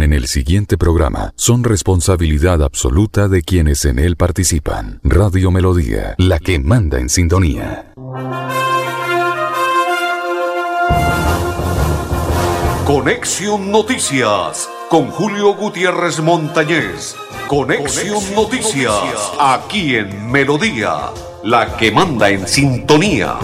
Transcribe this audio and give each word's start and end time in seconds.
en 0.00 0.14
el 0.14 0.26
siguiente 0.28 0.78
programa 0.78 1.34
son 1.36 1.64
responsabilidad 1.64 2.62
absoluta 2.62 3.28
de 3.28 3.42
quienes 3.42 3.84
en 3.84 3.98
él 3.98 4.16
participan. 4.16 5.00
Radio 5.04 5.50
Melodía, 5.50 6.14
la 6.16 6.38
que 6.38 6.58
manda 6.58 6.98
en 6.98 7.10
sintonía. 7.10 7.92
Conexión 12.86 13.70
Noticias 13.70 14.70
con 14.88 15.08
Julio 15.10 15.54
Gutiérrez 15.54 16.20
Montañez. 16.20 17.14
Conexión, 17.48 18.22
Noticias, 18.34 19.32
aquí 19.38 19.96
en 19.96 20.30
Melodía, 20.30 21.10
la 21.44 21.76
que 21.76 21.90
manda 21.90 22.30
en 22.30 22.46
sintonía. 22.48 23.36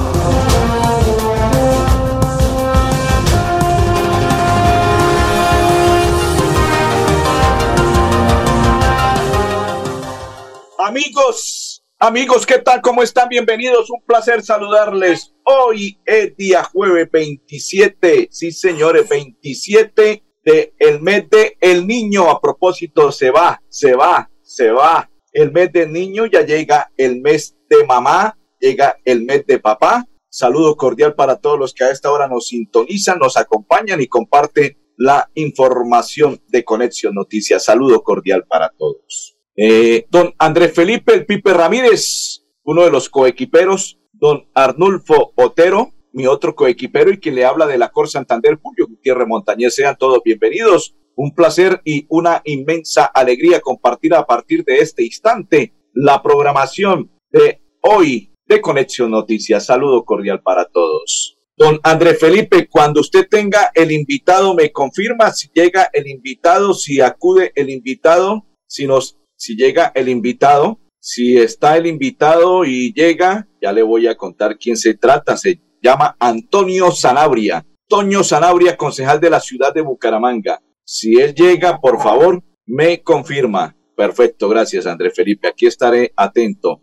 Amigos, 10.88 11.84
amigos, 11.98 12.46
¿qué 12.46 12.60
tal? 12.60 12.80
¿Cómo 12.80 13.02
están? 13.02 13.28
Bienvenidos. 13.28 13.90
Un 13.90 14.00
placer 14.06 14.42
saludarles. 14.42 15.34
Hoy 15.44 16.00
es 16.06 16.34
día 16.34 16.64
jueves 16.64 17.10
27, 17.12 18.28
sí 18.30 18.52
señores, 18.52 19.06
27 19.06 20.24
de 20.46 20.74
el 20.78 21.02
mes 21.02 21.28
de 21.28 21.58
el 21.60 21.86
niño. 21.86 22.30
A 22.30 22.40
propósito, 22.40 23.12
se 23.12 23.30
va, 23.30 23.60
se 23.68 23.94
va, 23.94 24.30
se 24.40 24.70
va. 24.70 25.10
El 25.30 25.52
mes 25.52 25.70
del 25.74 25.92
niño 25.92 26.24
ya 26.24 26.40
llega 26.40 26.90
el 26.96 27.20
mes 27.20 27.54
de 27.68 27.84
mamá, 27.84 28.38
llega 28.58 28.96
el 29.04 29.26
mes 29.26 29.44
de 29.46 29.58
papá. 29.58 30.06
Saludo 30.30 30.74
cordial 30.74 31.14
para 31.14 31.36
todos 31.36 31.58
los 31.58 31.74
que 31.74 31.84
a 31.84 31.90
esta 31.90 32.10
hora 32.10 32.28
nos 32.28 32.46
sintonizan, 32.46 33.18
nos 33.18 33.36
acompañan 33.36 34.00
y 34.00 34.06
comparten 34.06 34.74
la 34.96 35.30
información 35.34 36.42
de 36.48 36.64
Conexión 36.64 37.14
Noticias. 37.14 37.62
Saludo 37.62 38.02
cordial 38.02 38.46
para 38.48 38.70
todos. 38.70 39.37
Eh, 39.60 40.06
don 40.08 40.32
Andrés 40.38 40.72
Felipe 40.72 41.12
El 41.12 41.26
Pipe 41.26 41.52
Ramírez, 41.52 42.44
uno 42.62 42.84
de 42.84 42.92
los 42.92 43.08
coequiperos, 43.08 43.98
don 44.12 44.48
Arnulfo 44.54 45.32
Otero, 45.34 45.94
mi 46.12 46.28
otro 46.28 46.54
coequipero 46.54 47.10
y 47.10 47.18
quien 47.18 47.34
le 47.34 47.44
habla 47.44 47.66
de 47.66 47.76
la 47.76 47.88
Cor 47.88 48.08
Santander, 48.08 48.56
Julio 48.62 48.86
Gutiérrez 48.86 49.26
Montañez. 49.26 49.74
Sean 49.74 49.96
todos 49.98 50.20
bienvenidos. 50.24 50.94
Un 51.16 51.34
placer 51.34 51.80
y 51.84 52.06
una 52.08 52.40
inmensa 52.44 53.06
alegría 53.06 53.60
compartir 53.60 54.14
a 54.14 54.24
partir 54.24 54.64
de 54.64 54.76
este 54.76 55.04
instante 55.04 55.74
la 55.92 56.22
programación 56.22 57.10
de 57.32 57.60
hoy 57.80 58.32
de 58.46 58.60
Conexión 58.60 59.10
Noticias. 59.10 59.66
Saludo 59.66 60.04
cordial 60.04 60.40
para 60.40 60.66
todos. 60.66 61.36
Don 61.56 61.80
Andrés 61.82 62.20
Felipe, 62.20 62.68
cuando 62.68 63.00
usted 63.00 63.26
tenga 63.28 63.72
el 63.74 63.90
invitado, 63.90 64.54
me 64.54 64.70
confirma 64.70 65.32
si 65.32 65.48
llega 65.52 65.90
el 65.92 66.06
invitado, 66.06 66.74
si 66.74 67.00
acude 67.00 67.50
el 67.56 67.70
invitado, 67.70 68.46
si 68.68 68.86
nos 68.86 69.18
si 69.38 69.56
llega 69.56 69.92
el 69.94 70.08
invitado, 70.08 70.80
si 71.00 71.38
está 71.38 71.76
el 71.76 71.86
invitado 71.86 72.64
y 72.64 72.92
llega, 72.92 73.48
ya 73.62 73.72
le 73.72 73.82
voy 73.82 74.08
a 74.08 74.16
contar 74.16 74.58
quién 74.58 74.76
se 74.76 74.94
trata. 74.94 75.36
Se 75.36 75.60
llama 75.80 76.16
Antonio 76.18 76.90
Sanabria. 76.90 77.64
Toño 77.88 78.24
Sanabria, 78.24 78.76
concejal 78.76 79.20
de 79.20 79.30
la 79.30 79.40
ciudad 79.40 79.72
de 79.72 79.80
Bucaramanga. 79.80 80.60
Si 80.84 81.14
él 81.14 81.34
llega, 81.34 81.78
por 81.80 82.02
favor, 82.02 82.42
me 82.66 83.02
confirma. 83.02 83.76
Perfecto, 83.96 84.48
gracias 84.48 84.86
Andrés 84.86 85.14
Felipe. 85.14 85.48
Aquí 85.48 85.66
estaré 85.66 86.12
atento. 86.16 86.82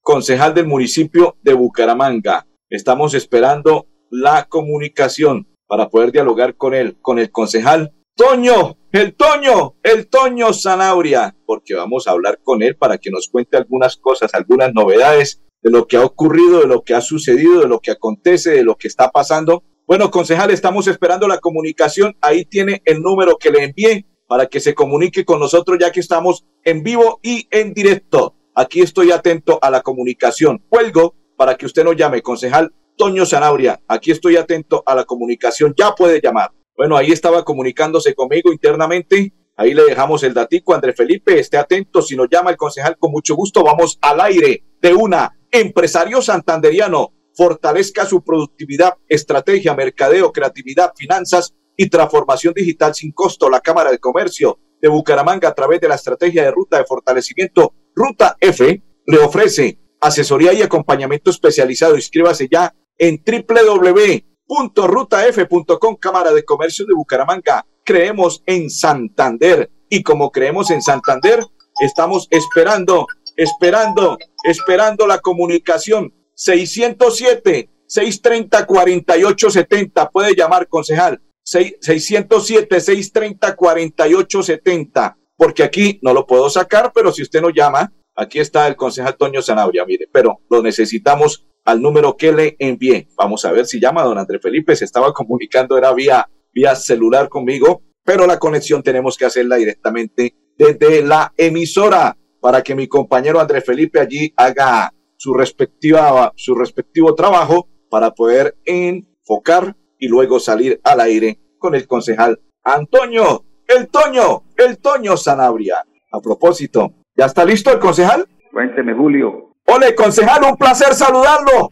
Concejal 0.00 0.54
del 0.54 0.66
municipio 0.66 1.38
de 1.42 1.54
Bucaramanga. 1.54 2.46
Estamos 2.68 3.14
esperando 3.14 3.86
la 4.10 4.44
comunicación 4.44 5.48
para 5.66 5.88
poder 5.88 6.12
dialogar 6.12 6.54
con 6.56 6.74
él, 6.74 6.98
con 7.00 7.18
el 7.18 7.30
concejal 7.30 7.94
Toño, 8.16 8.78
el 8.92 9.16
Toño, 9.16 9.74
el 9.82 10.06
Toño 10.06 10.52
Zanabria, 10.52 11.34
porque 11.46 11.74
vamos 11.74 12.06
a 12.06 12.12
hablar 12.12 12.38
con 12.44 12.62
él 12.62 12.76
para 12.76 12.96
que 12.96 13.10
nos 13.10 13.28
cuente 13.28 13.56
algunas 13.56 13.96
cosas, 13.96 14.34
algunas 14.34 14.72
novedades 14.72 15.42
de 15.60 15.72
lo 15.72 15.88
que 15.88 15.96
ha 15.96 16.04
ocurrido, 16.04 16.60
de 16.60 16.68
lo 16.68 16.82
que 16.82 16.94
ha 16.94 17.00
sucedido, 17.00 17.62
de 17.62 17.66
lo 17.66 17.80
que 17.80 17.90
acontece, 17.90 18.52
de 18.52 18.62
lo 18.62 18.76
que 18.76 18.86
está 18.86 19.10
pasando. 19.10 19.64
Bueno, 19.88 20.12
concejal, 20.12 20.52
estamos 20.52 20.86
esperando 20.86 21.26
la 21.26 21.38
comunicación. 21.38 22.16
Ahí 22.20 22.44
tiene 22.44 22.82
el 22.84 23.02
número 23.02 23.36
que 23.36 23.50
le 23.50 23.64
envié 23.64 24.06
para 24.28 24.46
que 24.46 24.60
se 24.60 24.74
comunique 24.74 25.24
con 25.24 25.40
nosotros 25.40 25.76
ya 25.80 25.90
que 25.90 25.98
estamos 25.98 26.44
en 26.62 26.84
vivo 26.84 27.18
y 27.20 27.48
en 27.50 27.74
directo. 27.74 28.36
Aquí 28.54 28.80
estoy 28.80 29.10
atento 29.10 29.58
a 29.60 29.70
la 29.70 29.82
comunicación. 29.82 30.62
Cuelgo 30.68 31.16
para 31.36 31.56
que 31.56 31.66
usted 31.66 31.82
nos 31.82 31.96
llame, 31.96 32.22
concejal 32.22 32.72
Toño 32.96 33.26
Zanabria. 33.26 33.80
Aquí 33.88 34.12
estoy 34.12 34.36
atento 34.36 34.84
a 34.86 34.94
la 34.94 35.04
comunicación. 35.04 35.74
Ya 35.76 35.96
puede 35.96 36.20
llamar. 36.20 36.52
Bueno, 36.76 36.96
ahí 36.96 37.12
estaba 37.12 37.44
comunicándose 37.44 38.14
conmigo 38.14 38.52
internamente. 38.52 39.32
Ahí 39.56 39.74
le 39.74 39.84
dejamos 39.84 40.22
el 40.24 40.34
datico. 40.34 40.74
André 40.74 40.92
Felipe, 40.92 41.38
esté 41.38 41.56
atento. 41.56 42.02
Si 42.02 42.16
nos 42.16 42.28
llama 42.28 42.50
el 42.50 42.56
concejal, 42.56 42.98
con 42.98 43.12
mucho 43.12 43.36
gusto 43.36 43.62
vamos 43.62 43.98
al 44.00 44.20
aire 44.20 44.64
de 44.82 44.92
una. 44.92 45.38
Empresario 45.50 46.20
santanderiano, 46.20 47.12
fortalezca 47.34 48.04
su 48.06 48.24
productividad, 48.24 48.94
estrategia, 49.08 49.74
mercadeo, 49.74 50.32
creatividad, 50.32 50.92
finanzas 50.96 51.54
y 51.76 51.88
transformación 51.88 52.54
digital 52.54 52.92
sin 52.94 53.12
costo. 53.12 53.48
La 53.48 53.60
Cámara 53.60 53.92
de 53.92 53.98
Comercio 53.98 54.58
de 54.82 54.88
Bucaramanga, 54.88 55.48
a 55.48 55.54
través 55.54 55.80
de 55.80 55.88
la 55.88 55.94
estrategia 55.94 56.42
de 56.42 56.50
ruta 56.50 56.78
de 56.78 56.84
fortalecimiento 56.84 57.72
Ruta 57.94 58.36
F, 58.40 58.82
le 59.06 59.18
ofrece 59.18 59.78
asesoría 60.00 60.52
y 60.52 60.62
acompañamiento 60.62 61.30
especializado. 61.30 61.94
Inscríbase 61.94 62.48
ya 62.50 62.74
en 62.98 63.22
www 63.24 64.33
rutaf.com 64.48 65.96
Cámara 65.96 66.32
de 66.32 66.44
Comercio 66.44 66.86
de 66.86 66.94
Bucaramanga. 66.94 67.66
Creemos 67.84 68.42
en 68.46 68.70
Santander 68.70 69.70
y 69.88 70.02
como 70.02 70.30
creemos 70.30 70.70
en 70.70 70.82
Santander, 70.82 71.44
estamos 71.80 72.26
esperando, 72.30 73.06
esperando, 73.36 74.18
esperando 74.44 75.06
la 75.06 75.18
comunicación. 75.18 76.12
607 76.34 77.70
630 77.86 78.66
4870 78.66 80.10
puede 80.10 80.34
llamar 80.34 80.66
concejal 80.68 81.20
607 81.44 82.80
630 82.80 83.54
4870 83.54 85.16
porque 85.36 85.62
aquí 85.62 85.98
no 86.02 86.12
lo 86.12 86.26
puedo 86.26 86.48
sacar, 86.50 86.92
pero 86.94 87.12
si 87.12 87.22
usted 87.22 87.40
no 87.40 87.50
llama, 87.50 87.92
aquí 88.14 88.38
está 88.38 88.66
el 88.66 88.76
concejal 88.76 89.16
Toño 89.16 89.42
Zanabria, 89.42 89.84
mire, 89.84 90.08
pero 90.10 90.40
lo 90.48 90.62
necesitamos 90.62 91.46
al 91.64 91.80
número 91.80 92.16
que 92.16 92.32
le 92.32 92.56
envié. 92.58 93.08
Vamos 93.16 93.44
a 93.44 93.52
ver 93.52 93.66
si 93.66 93.80
llama 93.80 94.02
don 94.02 94.18
André 94.18 94.38
Felipe. 94.38 94.76
Se 94.76 94.84
estaba 94.84 95.12
comunicando, 95.12 95.76
era 95.78 95.92
vía, 95.92 96.28
vía 96.52 96.74
celular 96.74 97.28
conmigo, 97.28 97.82
pero 98.04 98.26
la 98.26 98.38
conexión 98.38 98.82
tenemos 98.82 99.16
que 99.16 99.24
hacerla 99.24 99.56
directamente 99.56 100.34
desde 100.56 101.02
la 101.02 101.32
emisora 101.36 102.16
para 102.40 102.62
que 102.62 102.74
mi 102.74 102.86
compañero 102.86 103.40
André 103.40 103.60
Felipe 103.60 103.98
allí 103.98 104.32
haga 104.36 104.92
su 105.16 105.32
respectiva, 105.32 106.32
su 106.36 106.54
respectivo 106.54 107.14
trabajo 107.14 107.68
para 107.88 108.10
poder 108.10 108.56
enfocar 108.64 109.74
y 109.98 110.08
luego 110.08 110.38
salir 110.38 110.80
al 110.84 111.00
aire 111.00 111.40
con 111.58 111.74
el 111.74 111.86
concejal 111.86 112.40
Antonio, 112.62 113.44
el 113.66 113.88
Toño, 113.88 114.42
el 114.56 114.78
Toño 114.78 115.16
Sanabria. 115.16 115.76
A 116.12 116.20
propósito, 116.20 116.92
¿ya 117.16 117.26
está 117.26 117.44
listo 117.44 117.72
el 117.72 117.78
concejal? 117.78 118.26
Cuénteme, 118.52 118.94
Julio. 118.94 119.53
Ole, 119.66 119.94
concejal, 119.94 120.42
un 120.44 120.56
placer 120.56 120.92
saludarlo. 120.92 121.70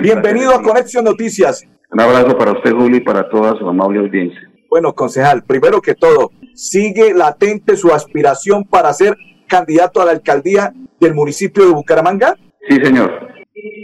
Bienvenido 0.00 0.54
a 0.54 0.62
Conexión 0.62 1.04
Noticias. 1.04 1.66
Un 1.90 2.00
abrazo 2.00 2.38
para 2.38 2.52
usted, 2.52 2.72
Julio, 2.72 2.98
y 2.98 3.00
para 3.00 3.28
toda 3.28 3.58
su 3.58 3.68
amable 3.68 3.98
audiencia. 3.98 4.40
Bueno, 4.70 4.94
concejal, 4.94 5.42
primero 5.42 5.80
que 5.80 5.94
todo, 5.94 6.30
¿sigue 6.54 7.12
latente 7.14 7.76
su 7.76 7.92
aspiración 7.92 8.62
para 8.64 8.92
ser 8.92 9.16
candidato 9.48 10.00
a 10.00 10.04
la 10.04 10.12
alcaldía 10.12 10.72
del 11.00 11.14
municipio 11.14 11.64
de 11.66 11.72
Bucaramanga? 11.72 12.36
Sí, 12.68 12.76
señor. 12.76 13.10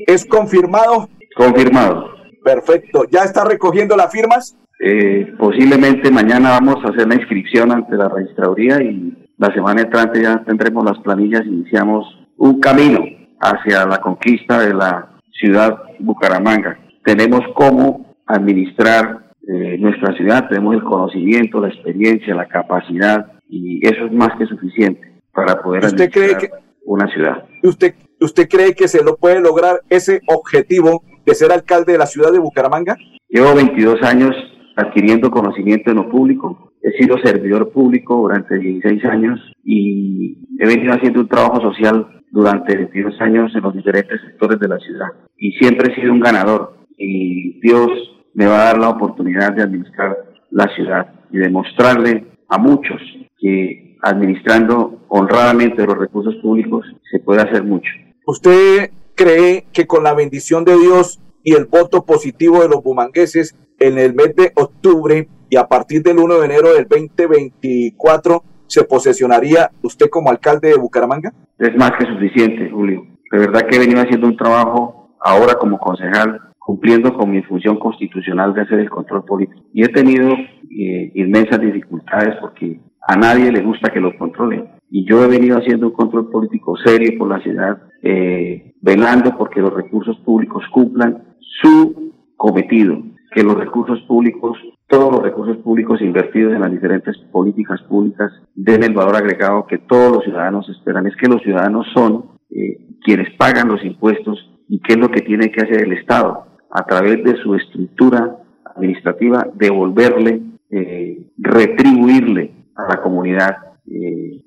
¿Es 0.06 0.25
confirmado? 0.25 1.08
Confirmado. 1.36 2.10
Perfecto. 2.44 3.06
¿Ya 3.10 3.25
está 3.25 3.44
recogiendo 3.44 3.97
las 3.97 4.12
firmas? 4.12 4.56
Eh, 4.78 5.34
posiblemente 5.36 6.12
mañana 6.12 6.50
vamos 6.50 6.76
a 6.84 6.91
hacer 6.91 7.08
la 7.08 7.16
inscripción 7.16 7.72
ante 7.72 7.97
la 7.97 8.08
registraduría 8.08 8.81
y 8.82 9.26
la 9.37 9.52
semana 9.52 9.82
entrante 9.82 10.22
ya 10.22 10.44
tendremos 10.44 10.84
las 10.84 10.99
planillas 11.00 11.43
y 11.44 11.49
iniciamos 11.49 12.05
un 12.37 12.61
camino 12.61 13.00
hacia 13.43 13.85
la 13.85 13.99
conquista 13.99 14.61
de 14.61 14.73
la 14.73 15.11
ciudad 15.33 15.83
Bucaramanga. 15.99 16.79
Tenemos 17.05 17.41
cómo 17.55 18.15
administrar 18.27 19.33
eh, 19.47 19.77
nuestra 19.79 20.15
ciudad, 20.17 20.49
tenemos 20.49 20.77
el 20.77 20.85
conocimiento, 20.85 21.61
la 21.61 21.69
experiencia, 21.69 22.35
la 22.35 22.47
capacidad 22.47 23.33
y 23.49 23.87
eso 23.87 24.06
es 24.06 24.12
más 24.12 24.31
que 24.39 24.47
suficiente 24.47 25.21
para 25.33 25.61
poder 25.61 25.85
¿Usted 25.85 26.05
administrar 26.05 26.39
cree 26.39 26.39
que, 26.39 26.50
una 26.85 27.09
ciudad. 27.12 27.44
¿usted, 27.65 27.94
¿Usted 28.21 28.49
cree 28.49 28.75
que 28.75 28.87
se 28.87 29.03
lo 29.03 29.17
puede 29.17 29.41
lograr 29.41 29.81
ese 29.91 30.21
objetivo 30.29 31.03
de 31.27 31.35
ser 31.35 31.50
alcalde 31.50 31.93
de 31.93 31.99
la 31.99 32.06
ciudad 32.06 32.33
de 32.33 32.39
Bucaramanga? 32.39 32.97
Llevo 33.29 33.55
22 33.55 34.03
años 34.03 34.37
adquiriendo 34.76 35.30
conocimiento 35.30 35.90
en 35.90 35.96
lo 35.96 36.08
público. 36.08 36.72
He 36.82 36.92
sido 36.92 37.19
servidor 37.19 37.70
público 37.70 38.16
durante 38.16 38.58
16 38.58 39.04
años 39.04 39.40
y 39.64 40.38
he 40.58 40.66
venido 40.66 40.92
haciendo 40.92 41.20
un 41.20 41.28
trabajo 41.28 41.60
social 41.60 42.22
durante 42.30 42.76
22 42.76 43.20
años 43.20 43.54
en 43.54 43.62
los 43.62 43.74
diferentes 43.74 44.20
sectores 44.20 44.58
de 44.58 44.69
la 44.69 44.78
ciudad. 44.78 45.08
Y 45.36 45.52
siempre 45.52 45.92
he 45.92 46.00
sido 46.00 46.12
un 46.12 46.20
ganador 46.20 46.78
y 46.96 47.60
Dios 47.60 47.90
me 48.34 48.46
va 48.46 48.62
a 48.62 48.64
dar 48.64 48.78
la 48.78 48.88
oportunidad 48.88 49.52
de 49.52 49.62
administrar 49.62 50.16
la 50.50 50.66
ciudad 50.74 51.12
y 51.30 51.38
demostrarle 51.38 52.26
a 52.48 52.58
muchos 52.58 53.00
que 53.38 53.96
administrando 54.02 55.04
honradamente 55.08 55.86
los 55.86 55.96
recursos 55.96 56.34
públicos 56.36 56.84
se 57.10 57.20
puede 57.20 57.42
hacer 57.42 57.64
mucho. 57.64 57.90
¿Usted 58.26 58.90
cree 59.14 59.66
que 59.72 59.86
con 59.86 60.04
la 60.04 60.14
bendición 60.14 60.64
de 60.64 60.76
Dios 60.78 61.20
y 61.44 61.54
el 61.54 61.66
voto 61.66 62.04
positivo 62.04 62.62
de 62.62 62.69
los 62.69 62.82
bumangueses 62.82 63.56
en 63.82 63.99
el 63.99 64.14
mes 64.14 64.34
de 64.37 64.52
octubre 64.55 65.29
y 65.50 65.56
a 65.56 65.67
partir 65.67 66.02
del 66.02 66.19
1 66.19 66.38
de 66.38 66.44
enero 66.46 66.73
del 66.73 66.87
2024 66.88 68.43
se 68.67 68.84
posesionaría 68.84 69.70
usted 69.82 70.08
como 70.08 70.31
alcalde 70.31 70.69
de 70.69 70.79
Bucaramanga? 70.79 71.32
Es 71.58 71.76
más 71.76 71.93
que 71.99 72.06
suficiente, 72.06 72.70
Julio. 72.70 73.05
De 73.31 73.38
verdad 73.38 73.62
que 73.69 73.76
he 73.76 73.81
venido 73.81 74.00
haciendo 74.00 74.29
un 74.29 74.37
trabajo 74.37 75.17
ahora 75.20 75.55
como 75.55 75.79
concejal, 75.79 76.40
cumpliendo 76.58 77.12
con 77.14 77.31
mi 77.31 77.43
función 77.43 77.79
constitucional 77.79 78.55
de 78.55 78.62
hacer 78.62 78.79
el 78.79 78.90
control 78.90 79.25
político. 79.25 79.62
Y 79.73 79.84
he 79.84 79.88
tenido 79.88 80.32
eh, 80.32 81.12
inmensas 81.14 81.61
dificultades 81.61 82.37
porque 82.40 82.81
a 83.06 83.17
nadie 83.17 83.50
le 83.50 83.62
gusta 83.62 83.93
que 83.93 84.00
lo 84.00 84.17
controlen. 84.17 84.69
Y 84.90 85.05
yo 85.08 85.25
he 85.25 85.29
venido 85.29 85.58
haciendo 85.58 85.88
un 85.88 85.93
control 85.93 86.31
político 86.31 86.76
serio 86.76 87.19
por 87.19 87.29
la 87.29 87.40
ciudad, 87.40 87.79
eh, 88.02 88.75
velando 88.81 89.37
porque 89.37 89.61
los 89.61 89.75
recursos 89.75 90.17
públicos 90.19 90.62
cumplan 90.73 91.37
su 91.40 92.12
cometido, 92.37 93.02
que 93.34 93.43
los 93.43 93.56
recursos 93.56 94.00
públicos, 94.02 94.58
todos 94.88 95.12
los 95.12 95.23
recursos 95.23 95.56
públicos 95.58 96.00
invertidos 96.00 96.55
en 96.55 96.61
las 96.61 96.70
diferentes 96.70 97.17
políticas 97.31 97.81
públicas 97.82 98.31
den 98.55 98.84
el 98.84 98.94
valor 98.94 99.17
agregado 99.17 99.67
que 99.67 99.79
todos 99.79 100.12
los 100.12 100.25
ciudadanos 100.25 100.69
esperan. 100.69 101.06
Es 101.06 101.17
que 101.17 101.29
los 101.29 101.43
ciudadanos 101.43 101.87
son 101.94 102.32
eh, 102.50 102.79
quienes 103.02 103.34
pagan 103.37 103.69
los 103.69 103.84
impuestos 103.84 104.38
y 104.69 104.81
qué 104.81 104.94
es 104.94 104.99
lo 104.99 105.11
que 105.11 105.23
tiene 105.23 105.50
que 105.50 105.62
hacer 105.62 105.82
el 105.82 105.93
Estado 105.93 106.46
a 106.70 106.84
través 106.84 107.23
de 107.25 107.37
su 107.43 107.55
estructura 107.55 108.38
administrativa, 108.75 109.46
devolverle, 109.55 110.40
eh, 110.70 111.31
retribuirle 111.38 112.52
a 112.76 112.94
la 112.94 113.02
comunidad 113.02 113.56
eh, 113.87 114.44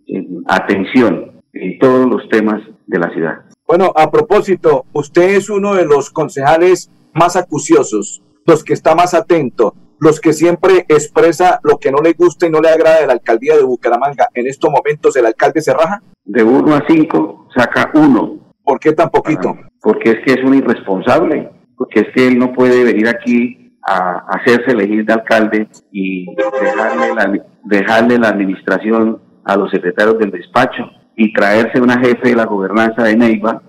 atención 0.47 1.41
en 1.53 1.79
todos 1.79 2.07
los 2.07 2.27
temas 2.29 2.61
de 2.87 2.99
la 2.99 3.09
ciudad. 3.11 3.45
Bueno, 3.67 3.91
a 3.95 4.11
propósito, 4.11 4.85
usted 4.93 5.35
es 5.35 5.49
uno 5.49 5.73
de 5.75 5.85
los 5.85 6.11
concejales 6.11 6.91
más 7.13 7.35
acuciosos, 7.35 8.21
los 8.45 8.63
que 8.63 8.73
está 8.73 8.95
más 8.95 9.13
atento, 9.13 9.75
los 9.99 10.19
que 10.19 10.33
siempre 10.33 10.85
expresa 10.87 11.59
lo 11.63 11.77
que 11.77 11.91
no 11.91 11.99
le 12.01 12.13
gusta 12.13 12.45
y 12.45 12.49
no 12.49 12.61
le 12.61 12.69
agrada 12.69 13.01
de 13.01 13.07
la 13.07 13.13
alcaldía 13.13 13.55
de 13.55 13.63
Bucaramanga. 13.63 14.29
En 14.33 14.47
estos 14.47 14.71
momentos, 14.71 15.15
¿el 15.15 15.25
alcalde 15.25 15.61
se 15.61 15.73
raja? 15.73 16.01
De 16.23 16.43
uno 16.43 16.75
a 16.75 16.83
cinco, 16.87 17.47
saca 17.55 17.91
uno. 17.95 18.53
¿Por 18.63 18.79
qué 18.79 18.93
tan 18.93 19.09
poquito? 19.09 19.57
Porque 19.81 20.11
es 20.11 20.17
que 20.25 20.33
es 20.33 20.43
un 20.43 20.55
irresponsable, 20.55 21.51
porque 21.77 22.01
es 22.01 22.07
que 22.15 22.27
él 22.27 22.37
no 22.37 22.53
puede 22.53 22.83
venir 22.83 23.07
aquí 23.07 23.73
a 23.87 24.25
hacerse 24.29 24.71
elegir 24.71 25.05
de 25.05 25.13
alcalde 25.13 25.67
y 25.91 26.25
dejarle 26.35 27.13
la, 27.13 27.45
dejarle 27.63 28.17
la 28.17 28.29
administración 28.29 29.21
a 29.43 29.55
los 29.55 29.69
secretarios 29.69 30.17
del 30.17 30.31
despacho 30.31 30.89
y 31.15 31.31
traerse 31.33 31.79
una 31.79 31.99
jefe 31.99 32.29
de 32.29 32.35
la 32.35 32.45
gobernanza 32.45 33.03
de 33.03 33.15
Neiva 33.15 33.61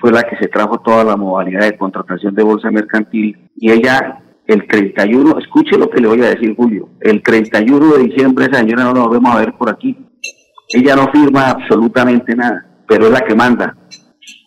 fue 0.00 0.12
la 0.12 0.22
que 0.22 0.36
se 0.36 0.48
trajo 0.48 0.80
toda 0.80 1.04
la 1.04 1.16
modalidad 1.16 1.62
de 1.62 1.76
contratación 1.76 2.34
de 2.34 2.42
bolsa 2.42 2.70
mercantil, 2.70 3.50
y 3.56 3.70
ella 3.70 4.20
el 4.46 4.66
31, 4.66 5.38
escuche 5.38 5.78
lo 5.78 5.88
que 5.88 6.00
le 6.00 6.08
voy 6.08 6.20
a 6.22 6.28
decir 6.28 6.54
Julio, 6.54 6.90
el 7.00 7.22
31 7.22 7.96
de 7.96 8.02
diciembre 8.04 8.44
esa 8.44 8.58
señora 8.58 8.84
no 8.84 8.92
la 8.92 9.06
volvemos 9.06 9.34
a 9.34 9.38
ver 9.38 9.54
por 9.54 9.70
aquí. 9.70 9.96
Ella 10.68 10.96
no 10.96 11.10
firma 11.10 11.50
absolutamente 11.50 12.34
nada, 12.36 12.82
pero 12.86 13.06
es 13.06 13.10
la 13.10 13.22
que 13.22 13.34
manda. 13.34 13.76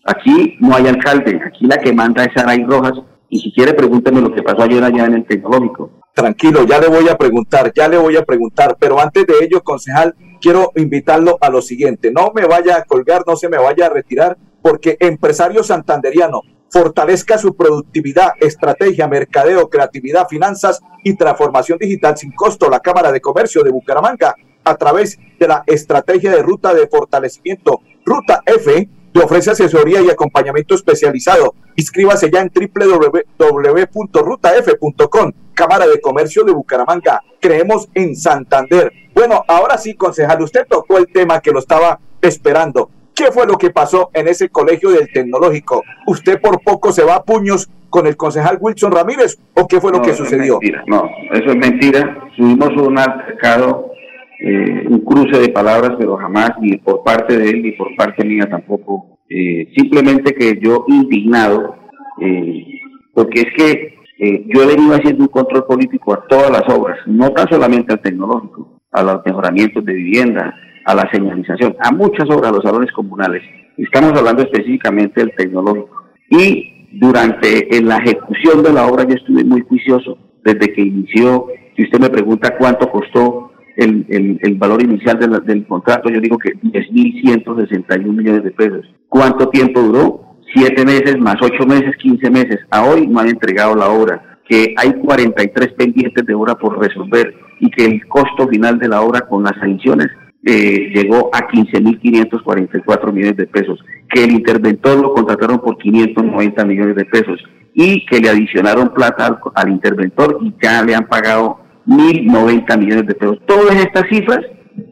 Aquí 0.05 0.57
no 0.59 0.75
hay 0.75 0.87
alcalde, 0.87 1.41
aquí 1.45 1.65
la 1.65 1.77
que 1.77 1.93
manda 1.93 2.23
es 2.23 2.37
Aray 2.37 2.63
Rojas, 2.63 2.93
y 3.29 3.39
si 3.39 3.51
quiere 3.51 3.73
pregúnteme 3.73 4.21
lo 4.21 4.33
que 4.33 4.43
pasó 4.43 4.63
ayer 4.63 4.83
allá 4.83 5.05
en 5.05 5.15
el 5.15 5.25
tecnológico. 5.25 6.01
Tranquilo, 6.13 6.63
ya 6.65 6.79
le 6.79 6.87
voy 6.87 7.07
a 7.09 7.17
preguntar, 7.17 7.71
ya 7.75 7.87
le 7.87 7.97
voy 7.97 8.17
a 8.17 8.23
preguntar, 8.23 8.77
pero 8.79 8.99
antes 8.99 9.25
de 9.25 9.33
ello, 9.41 9.61
concejal, 9.63 10.15
quiero 10.41 10.71
invitarlo 10.75 11.37
a 11.41 11.49
lo 11.49 11.61
siguiente, 11.61 12.11
no 12.11 12.31
me 12.33 12.45
vaya 12.45 12.77
a 12.77 12.83
colgar, 12.83 13.23
no 13.27 13.35
se 13.35 13.49
me 13.49 13.57
vaya 13.57 13.87
a 13.87 13.89
retirar, 13.89 14.37
porque 14.67 14.97
empresario 14.99 15.63
santanderiano 15.63 16.41
fortalezca 16.69 17.37
su 17.37 17.55
productividad, 17.55 18.31
estrategia, 18.37 19.07
mercadeo, 19.07 19.69
creatividad, 19.69 20.27
finanzas 20.27 20.81
y 21.05 21.15
transformación 21.15 21.77
digital 21.77 22.17
sin 22.17 22.33
costo. 22.33 22.69
La 22.69 22.81
Cámara 22.81 23.13
de 23.13 23.21
Comercio 23.21 23.63
de 23.63 23.71
Bucaramanga, 23.71 24.35
a 24.65 24.75
través 24.75 25.17
de 25.39 25.47
la 25.47 25.63
estrategia 25.65 26.31
de 26.31 26.43
ruta 26.43 26.73
de 26.73 26.85
fortalecimiento 26.87 27.79
Ruta 28.03 28.41
F, 28.45 28.89
le 29.13 29.23
ofrece 29.23 29.51
asesoría 29.51 30.01
y 30.01 30.09
acompañamiento 30.09 30.75
especializado. 30.75 31.55
Inscríbase 31.77 32.29
ya 32.29 32.41
en 32.41 32.51
www.rutaf.com. 32.53 35.31
Cámara 35.53 35.87
de 35.87 36.01
Comercio 36.01 36.43
de 36.43 36.51
Bucaramanga. 36.51 37.21
Creemos 37.39 37.87
en 37.93 38.17
Santander. 38.17 38.91
Bueno, 39.13 39.45
ahora 39.47 39.77
sí, 39.77 39.93
concejal, 39.93 40.41
usted 40.41 40.67
tocó 40.69 40.97
el 40.97 41.07
tema 41.07 41.39
que 41.39 41.51
lo 41.51 41.59
estaba 41.59 42.01
esperando. 42.21 42.89
¿Qué 43.17 43.31
fue 43.31 43.47
lo 43.47 43.57
que 43.57 43.71
pasó 43.71 44.11
en 44.13 44.27
ese 44.27 44.49
colegio 44.49 44.91
del 44.91 45.11
tecnológico? 45.11 45.83
¿Usted 46.05 46.39
por 46.39 46.61
poco 46.61 46.91
se 46.91 47.03
va 47.03 47.15
a 47.15 47.23
puños 47.23 47.67
con 47.89 48.05
el 48.05 48.15
concejal 48.15 48.59
Wilson 48.61 48.91
Ramírez 48.91 49.39
o 49.55 49.67
qué 49.67 49.81
fue 49.81 49.91
lo 49.91 50.03
que 50.03 50.13
sucedió? 50.13 50.59
no, 50.85 51.09
eso 51.31 51.49
es 51.49 51.55
mentira. 51.55 52.29
Tuvimos 52.37 52.69
un 52.77 52.99
altercado, 52.99 53.91
eh, 54.39 54.85
un 54.87 54.99
cruce 54.99 55.39
de 55.39 55.49
palabras, 55.49 55.93
pero 55.97 56.15
jamás 56.17 56.51
ni 56.61 56.77
por 56.77 57.03
parte 57.03 57.35
de 57.35 57.49
él 57.49 57.63
ni 57.63 57.71
por 57.71 57.95
parte 57.95 58.23
mía 58.23 58.47
tampoco. 58.47 59.17
Eh, 59.27 59.73
simplemente 59.75 60.35
que 60.35 60.59
yo 60.61 60.85
indignado, 60.87 61.75
eh, 62.21 62.67
porque 63.15 63.41
es 63.41 63.47
que 63.57 63.97
yo 64.19 64.63
he 64.63 64.67
venido 64.67 64.95
haciendo 64.95 65.23
un 65.23 65.29
control 65.29 65.65
político 65.65 66.13
a 66.13 66.27
todas 66.27 66.51
las 66.51 66.63
obras, 66.69 66.99
no 67.07 67.31
tan 67.31 67.49
solamente 67.49 67.93
al 67.93 68.01
tecnológico, 68.01 68.79
a 68.91 69.01
los 69.01 69.21
mejoramientos 69.25 69.83
de 69.85 69.93
vivienda, 69.93 70.55
a 70.87 70.95
la 70.95 71.09
señalización, 71.11 71.75
a 71.81 71.91
muchas 71.91 72.29
obras, 72.29 72.53
los 72.53 72.63
salones 72.63 72.91
comunales. 72.93 73.43
Estamos 73.75 74.17
hablando 74.17 74.41
específicamente 74.41 75.19
del 75.19 75.35
tecnológico. 75.35 76.05
Y 76.29 76.87
durante 76.93 77.75
en 77.75 77.89
la 77.89 77.97
ejecución 77.97 78.63
de 78.63 78.71
la 78.71 78.87
obra 78.87 79.03
yo 79.03 79.15
estuve 79.15 79.43
muy 79.43 79.61
juicioso 79.61 80.17
desde 80.45 80.73
que 80.73 80.81
inició. 80.81 81.47
Si 81.75 81.83
usted 81.83 81.99
me 81.99 82.09
pregunta 82.09 82.55
cuánto 82.57 82.89
costó 82.89 83.51
el, 83.75 84.39
el, 84.41 84.55
valor 84.55 84.81
inicial 84.81 85.19
del 85.19 85.67
contrato, 85.67 86.09
yo 86.09 86.21
digo 86.21 86.37
que 86.37 86.53
10.161 86.53 88.03
millones 88.05 88.45
de 88.45 88.51
pesos. 88.51 88.85
¿Cuánto 89.09 89.49
tiempo 89.49 89.81
duró? 89.81 90.37
Siete 90.55 90.85
meses 90.85 91.19
más 91.19 91.35
ocho 91.41 91.65
meses, 91.67 91.97
15 91.97 92.31
meses. 92.31 92.59
A 92.71 92.85
hoy 92.85 93.05
no 93.07 93.19
han 93.19 93.27
entregado 93.27 93.75
la 93.75 93.89
obra 93.89 94.39
que 94.47 94.73
hay 94.77 94.93
43 94.93 95.73
pendientes 95.73 96.25
de 96.25 96.33
obra 96.33 96.55
por 96.55 96.79
resolver 96.79 97.35
y 97.59 97.69
que 97.69 97.83
el 97.83 98.07
costo 98.07 98.47
final 98.47 98.79
de 98.79 98.87
la 98.87 99.01
obra 99.01 99.27
con 99.27 99.43
las 99.43 99.57
sanciones 99.59 100.07
eh, 100.49 100.93
llegó 100.95 101.29
a 101.33 101.45
15.544 101.49 103.11
millones 103.11 103.35
de 103.35 103.47
pesos, 103.47 103.83
que 104.09 104.23
el 104.23 104.31
interventor 104.31 104.97
lo 104.97 105.13
contrataron 105.13 105.59
por 105.59 105.77
590 105.77 106.63
millones 106.63 106.95
de 106.95 107.03
pesos 107.03 107.43
y 107.73 108.05
que 108.05 108.21
le 108.21 108.29
adicionaron 108.29 108.93
plata 108.93 109.41
al, 109.55 109.69
interventor 109.69 110.39
y 110.41 110.53
ya 110.63 110.81
le 110.83 110.95
han 110.95 111.05
pagado 111.07 111.59
1.090 111.85 112.77
millones 112.79 113.07
de 113.07 113.15
pesos. 113.15 113.39
Todas 113.45 113.75
estas 113.75 114.07
cifras, 114.07 114.39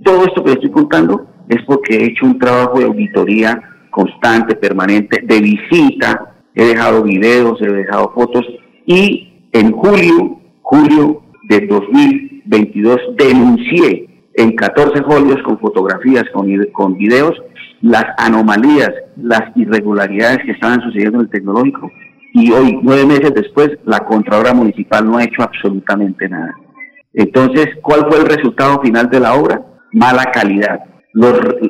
todo 0.04 0.26
esto 0.26 0.44
que 0.44 0.52
estoy 0.52 0.72
contando, 0.72 1.26
es 1.48 1.64
porque 1.66 2.00
he 2.00 2.06
hecho 2.08 2.26
un 2.26 2.38
trabajo 2.38 2.80
de 2.80 2.88
auditoría 2.88 3.62
constante, 3.92 4.58
permanente, 4.58 5.22
de 5.24 5.40
visita, 5.40 6.36
he 6.54 6.66
dejado 6.66 7.02
videos, 7.04 7.62
he 7.62 7.72
dejado 7.72 8.12
fotos 8.14 8.46
y 8.86 9.48
en 9.54 9.72
julio, 9.72 10.38
julio 10.64 11.24
de 11.48 11.66
2022 11.66 13.00
denuncié 13.16 14.15
en 14.38 14.56
14 14.56 15.04
folios 15.04 15.42
con 15.44 15.60
fotografías, 15.60 16.26
con, 16.34 16.48
con 16.74 16.98
videos, 16.98 17.42
las 17.82 18.06
anomalías, 18.18 18.92
las 19.16 19.56
irregularidades 19.56 20.40
que 20.46 20.52
estaban 20.52 20.82
sucediendo 20.82 21.20
en 21.20 21.26
el 21.26 21.30
tecnológico. 21.30 21.90
Y 22.34 22.52
hoy, 22.52 22.80
nueve 22.84 23.06
meses 23.06 23.34
después, 23.34 23.70
la 23.86 24.00
Contralora 24.00 24.54
Municipal 24.54 25.06
no 25.06 25.18
ha 25.18 25.24
hecho 25.24 25.42
absolutamente 25.42 26.28
nada. 26.28 26.54
Entonces, 27.14 27.68
¿cuál 27.82 28.08
fue 28.10 28.20
el 28.20 28.26
resultado 28.26 28.82
final 28.82 29.10
de 29.10 29.22
la 29.22 29.36
obra? 29.36 29.62
Mala 29.94 30.26
calidad. 30.34 30.82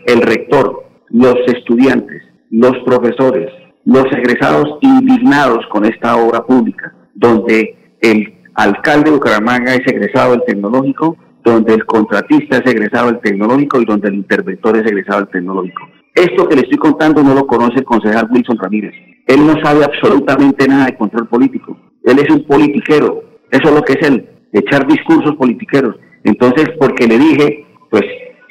El 0.07 0.21
rector, 0.21 0.85
los 1.09 1.35
estudiantes, 1.45 2.23
los 2.49 2.77
profesores, 2.83 3.51
los 3.85 4.05
egresados 4.05 4.79
indignados 4.81 5.63
con 5.67 5.85
esta 5.85 6.15
obra 6.15 6.43
pública, 6.43 6.95
donde 7.13 7.77
el 8.01 8.33
alcalde 8.55 9.11
de 9.11 9.17
Bucaramanga 9.17 9.75
es 9.75 9.85
egresado 9.85 10.31
del 10.31 10.45
tecnológico, 10.47 11.15
donde 11.45 11.75
el 11.75 11.85
contratista 11.85 12.57
es 12.57 12.65
egresado 12.65 13.07
del 13.07 13.21
tecnológico 13.21 13.79
y 13.79 13.85
donde 13.85 14.09
el 14.09 14.15
interventor 14.15 14.77
es 14.77 14.85
egresado 14.85 15.19
del 15.19 15.29
tecnológico. 15.29 15.87
Esto 16.13 16.47
que 16.47 16.55
le 16.55 16.61
estoy 16.63 16.77
contando 16.77 17.21
no 17.21 17.35
lo 17.35 17.45
conoce 17.45 17.79
el 17.79 17.85
concejal 17.85 18.27
Wilson 18.31 18.57
Ramírez. 18.57 18.93
Él 19.27 19.45
no 19.45 19.53
sabe 19.63 19.83
absolutamente 19.83 20.67
nada 20.67 20.85
de 20.85 20.97
control 20.97 21.27
político. 21.27 21.77
Él 22.03 22.19
es 22.19 22.29
un 22.29 22.45
politiquero. 22.45 23.23
Eso 23.51 23.69
es 23.69 23.75
lo 23.75 23.81
que 23.83 23.93
es 23.93 24.07
él, 24.07 24.27
echar 24.53 24.87
discursos 24.87 25.35
politiqueros. 25.35 25.95
Entonces, 26.23 26.65
porque 26.79 27.07
le 27.07 27.19
dije, 27.19 27.65
pues, 27.91 28.03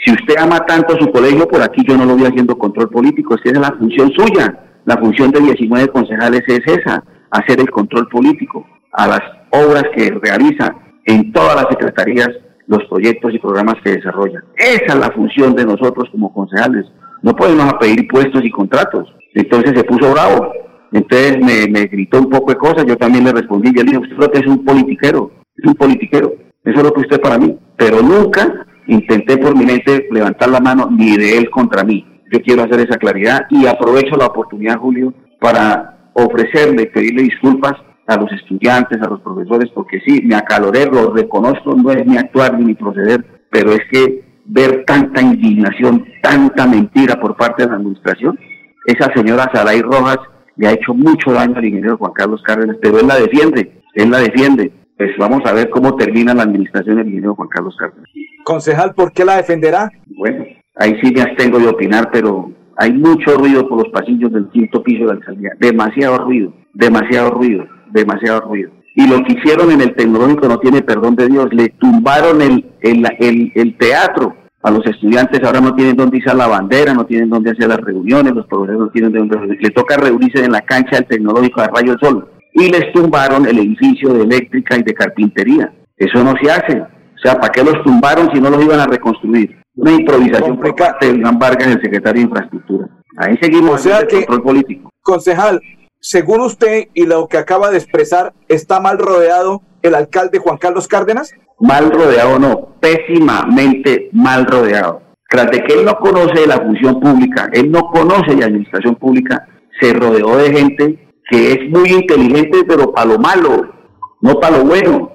si 0.04 0.12
usted 0.12 0.36
ama 0.38 0.64
tanto 0.66 0.96
su 0.98 1.10
colegio, 1.10 1.48
por 1.48 1.62
aquí 1.62 1.82
yo 1.86 1.96
no 1.96 2.04
lo 2.04 2.16
voy 2.16 2.26
haciendo 2.26 2.56
control 2.56 2.90
político. 2.90 3.34
Esa 3.34 3.54
es 3.54 3.58
la 3.58 3.76
función 3.76 4.12
suya. 4.12 4.60
La 4.84 4.96
función 4.98 5.30
de 5.30 5.40
19 5.40 5.88
concejales 5.88 6.42
es 6.46 6.60
esa, 6.66 7.02
hacer 7.30 7.58
el 7.58 7.70
control 7.70 8.06
político 8.08 8.66
a 8.92 9.08
las 9.08 9.22
obras 9.50 9.84
que 9.96 10.10
realiza 10.22 10.76
en 11.06 11.32
todas 11.32 11.56
las 11.56 11.66
secretarías 11.70 12.30
los 12.66 12.85
proyectos 12.85 13.35
y 13.35 13.38
programas 13.38 13.76
que 13.85 13.92
desarrollan. 13.92 14.42
Esa 14.56 14.94
es 14.94 14.97
la 14.97 15.11
función 15.11 15.54
de 15.54 15.66
nosotros 15.66 16.09
como 16.11 16.33
concejales. 16.33 16.87
No 17.23 17.35
podemos 17.35 17.73
pedir 17.75 18.06
puestos 18.09 18.44
y 18.44 18.50
contratos. 18.50 19.12
Entonces 19.35 19.73
se 19.76 19.85
puso 19.85 20.12
bravo. 20.12 20.52
Entonces 20.92 21.38
me, 21.40 21.87
gritó 21.87 22.21
un 22.21 22.30
poco 22.30 22.52
de 22.52 22.59
cosas, 22.59 22.85
yo 22.87 22.97
también 22.97 23.25
le 23.25 23.33
respondí, 23.33 23.73
y 23.75 23.80
él 23.80 23.87
dijo, 23.87 24.02
usted 24.02 24.16
creo 24.16 24.30
que 24.30 24.38
es 24.38 24.47
un 24.47 24.64
politiquero, 24.64 25.33
es 25.56 25.66
un 25.66 25.75
politiquero, 25.75 26.33
eso 26.64 26.76
es 26.78 26.83
lo 26.85 26.92
que 26.92 27.00
usted 27.00 27.21
para 27.21 27.37
mí. 27.37 27.59
Pero 27.76 28.00
nunca 28.00 28.66
intenté 28.87 29.37
por 29.38 29.56
mi 29.56 29.66
mente 29.66 30.06
levantar 30.12 30.50
la 30.50 30.61
mano 30.61 30.88
ni 30.90 31.16
de 31.16 31.38
él 31.38 31.50
contra 31.50 31.83
mí. 31.83 32.06
Yo 32.33 32.40
quiero 32.42 32.62
hacer 32.62 32.80
esa 32.80 32.97
claridad 32.97 33.47
y 33.50 33.66
aprovecho 33.66 34.16
la 34.16 34.26
oportunidad, 34.26 34.78
Julio, 34.78 35.12
para 35.40 36.11
ofrecerle, 36.14 36.87
pedirle 36.87 37.25
disculpas 37.25 37.75
a 38.06 38.16
los 38.16 38.30
estudiantes, 38.32 39.00
a 39.00 39.08
los 39.08 39.20
profesores, 39.20 39.70
porque 39.75 40.00
sí, 40.06 40.23
me 40.25 40.34
acaloré, 40.34 40.87
lo 40.87 41.12
reconozco, 41.12 41.75
no 41.75 41.90
es 41.90 42.04
mi 42.06 42.16
actuar 42.16 42.58
ni 42.58 42.66
mi 42.66 42.75
proceder, 42.75 43.25
pero 43.50 43.73
es 43.73 43.80
que 43.90 44.25
ver 44.44 44.84
tanta 44.87 45.23
indignación, 45.23 46.04
tanta 46.23 46.66
mentira 46.66 47.18
por 47.18 47.37
parte 47.37 47.62
de 47.62 47.70
la 47.70 47.76
administración, 47.76 48.38
esa 48.87 49.12
señora 49.14 49.50
Saray 49.52 49.80
Rojas 49.80 50.18
le 50.56 50.68
ha 50.68 50.73
hecho 50.73 50.92
mucho 50.92 51.32
daño 51.32 51.56
al 51.56 51.64
ingeniero 51.64 51.96
Juan 51.96 52.12
Carlos 52.12 52.42
Cárdenas, 52.42 52.76
pero 52.82 53.00
él 53.00 53.06
la 53.06 53.16
defiende, 53.16 53.80
él 53.94 54.11
la 54.11 54.18
defiende. 54.18 54.73
Pues 54.96 55.11
vamos 55.18 55.40
a 55.44 55.52
ver 55.52 55.70
cómo 55.70 55.96
termina 55.96 56.34
la 56.34 56.44
administración 56.44 56.96
del 56.96 57.06
ingeniero 57.06 57.34
Juan 57.34 57.49
Carlos 57.49 57.75
Cárdenas. 57.76 58.08
Concejal, 58.44 58.94
¿por 58.94 59.12
qué 59.12 59.25
la 59.25 59.38
defenderá? 59.38 59.90
Bueno, 60.06 60.44
ahí 60.76 60.96
sí 61.02 61.12
me 61.12 61.23
abstengo 61.23 61.58
de 61.58 61.68
opinar, 61.68 62.11
pero 62.12 62.52
hay 62.76 62.92
mucho 62.92 63.37
ruido 63.37 63.66
por 63.68 63.82
los 63.82 63.88
pasillos 63.92 64.32
del 64.32 64.49
quinto 64.50 64.82
piso 64.82 65.00
de 65.00 65.06
la 65.06 65.12
alcaldía, 65.14 65.50
demasiado 65.58 66.18
ruido, 66.18 66.52
demasiado 66.75 67.30
ruido 67.30 67.66
demasiado 67.94 68.40
ruido. 68.42 68.70
Y 68.96 69.08
lo 69.08 69.22
que 69.24 69.32
hicieron 69.32 69.70
en 69.70 69.80
el 69.80 69.94
tecnológico 69.94 70.48
no 70.48 70.58
tiene 70.58 70.82
perdón 70.82 71.16
de 71.16 71.28
Dios, 71.28 71.48
le 71.52 71.70
tumbaron 71.70 72.42
el, 72.42 72.64
el, 72.80 73.52
el, 73.54 73.76
teatro 73.76 74.36
a 74.62 74.70
los 74.70 74.86
estudiantes, 74.86 75.42
ahora 75.42 75.60
no 75.60 75.74
tienen 75.74 75.96
dónde 75.96 76.18
izar 76.18 76.36
la 76.36 76.46
bandera, 76.46 76.94
no 76.94 77.04
tienen 77.04 77.28
dónde 77.28 77.50
hacer 77.50 77.68
las 77.68 77.80
reuniones, 77.80 78.34
los 78.34 78.46
profesores 78.46 78.78
no 78.78 78.88
tienen 78.90 79.12
dónde, 79.12 79.58
le 79.60 79.70
toca 79.70 79.96
reunirse 79.96 80.44
en 80.44 80.52
la 80.52 80.60
cancha 80.60 80.96
del 80.96 81.06
tecnológico 81.06 81.60
de 81.60 81.68
Rayo 81.68 81.92
del 81.92 82.00
Sol. 82.00 82.28
Y 82.52 82.70
les 82.70 82.92
tumbaron 82.92 83.46
el 83.46 83.58
edificio 83.58 84.14
de 84.14 84.22
eléctrica 84.22 84.76
y 84.76 84.84
de 84.84 84.94
carpintería. 84.94 85.72
Eso 85.96 86.22
no 86.22 86.34
se 86.40 86.50
hace. 86.52 86.80
O 86.80 87.18
sea, 87.20 87.34
¿para 87.40 87.52
qué 87.52 87.64
los 87.64 87.82
tumbaron 87.82 88.30
si 88.32 88.40
no 88.40 88.48
los 88.48 88.62
iban 88.64 88.78
a 88.78 88.86
reconstruir? 88.86 89.60
Una 89.74 89.90
improvisación 89.90 90.60
por 90.60 90.76
parte 90.76 91.12
de 91.12 91.18
Vargas, 91.18 91.66
el 91.66 91.82
secretario 91.82 92.20
de 92.20 92.28
Infraestructura. 92.28 92.88
Ahí 93.16 93.36
seguimos 93.40 93.72
o 93.72 93.78
sea 93.78 94.00
el 94.00 94.08
control 94.08 94.42
político. 94.42 94.90
Concejal, 95.02 95.60
según 96.04 96.42
usted 96.42 96.88
y 96.92 97.06
lo 97.06 97.28
que 97.28 97.38
acaba 97.38 97.70
de 97.70 97.78
expresar, 97.78 98.34
¿está 98.49 98.78
mal 98.78 98.99
rodeado 98.99 99.62
el 99.80 99.94
alcalde 99.94 100.38
Juan 100.38 100.58
Carlos 100.58 100.87
Cárdenas? 100.87 101.32
Mal 101.58 101.90
rodeado 101.90 102.38
no, 102.38 102.75
pésimamente 102.78 104.11
mal 104.12 104.44
rodeado. 104.44 105.00
Tras 105.30 105.50
de 105.50 105.64
que 105.64 105.73
él 105.73 105.87
no 105.87 105.96
conoce 105.96 106.46
la 106.46 106.58
función 106.58 107.00
pública, 107.00 107.49
él 107.54 107.70
no 107.70 107.87
conoce 107.87 108.37
la 108.37 108.46
administración 108.46 108.96
pública, 108.96 109.49
se 109.80 109.94
rodeó 109.94 110.37
de 110.37 110.52
gente 110.52 111.08
que 111.30 111.52
es 111.52 111.70
muy 111.70 111.88
inteligente, 111.88 112.64
pero 112.68 112.92
para 112.92 113.06
lo 113.06 113.18
malo, 113.18 113.73
no 114.20 114.38
para 114.38 114.58
lo 114.58 114.64
bueno. 114.64 115.11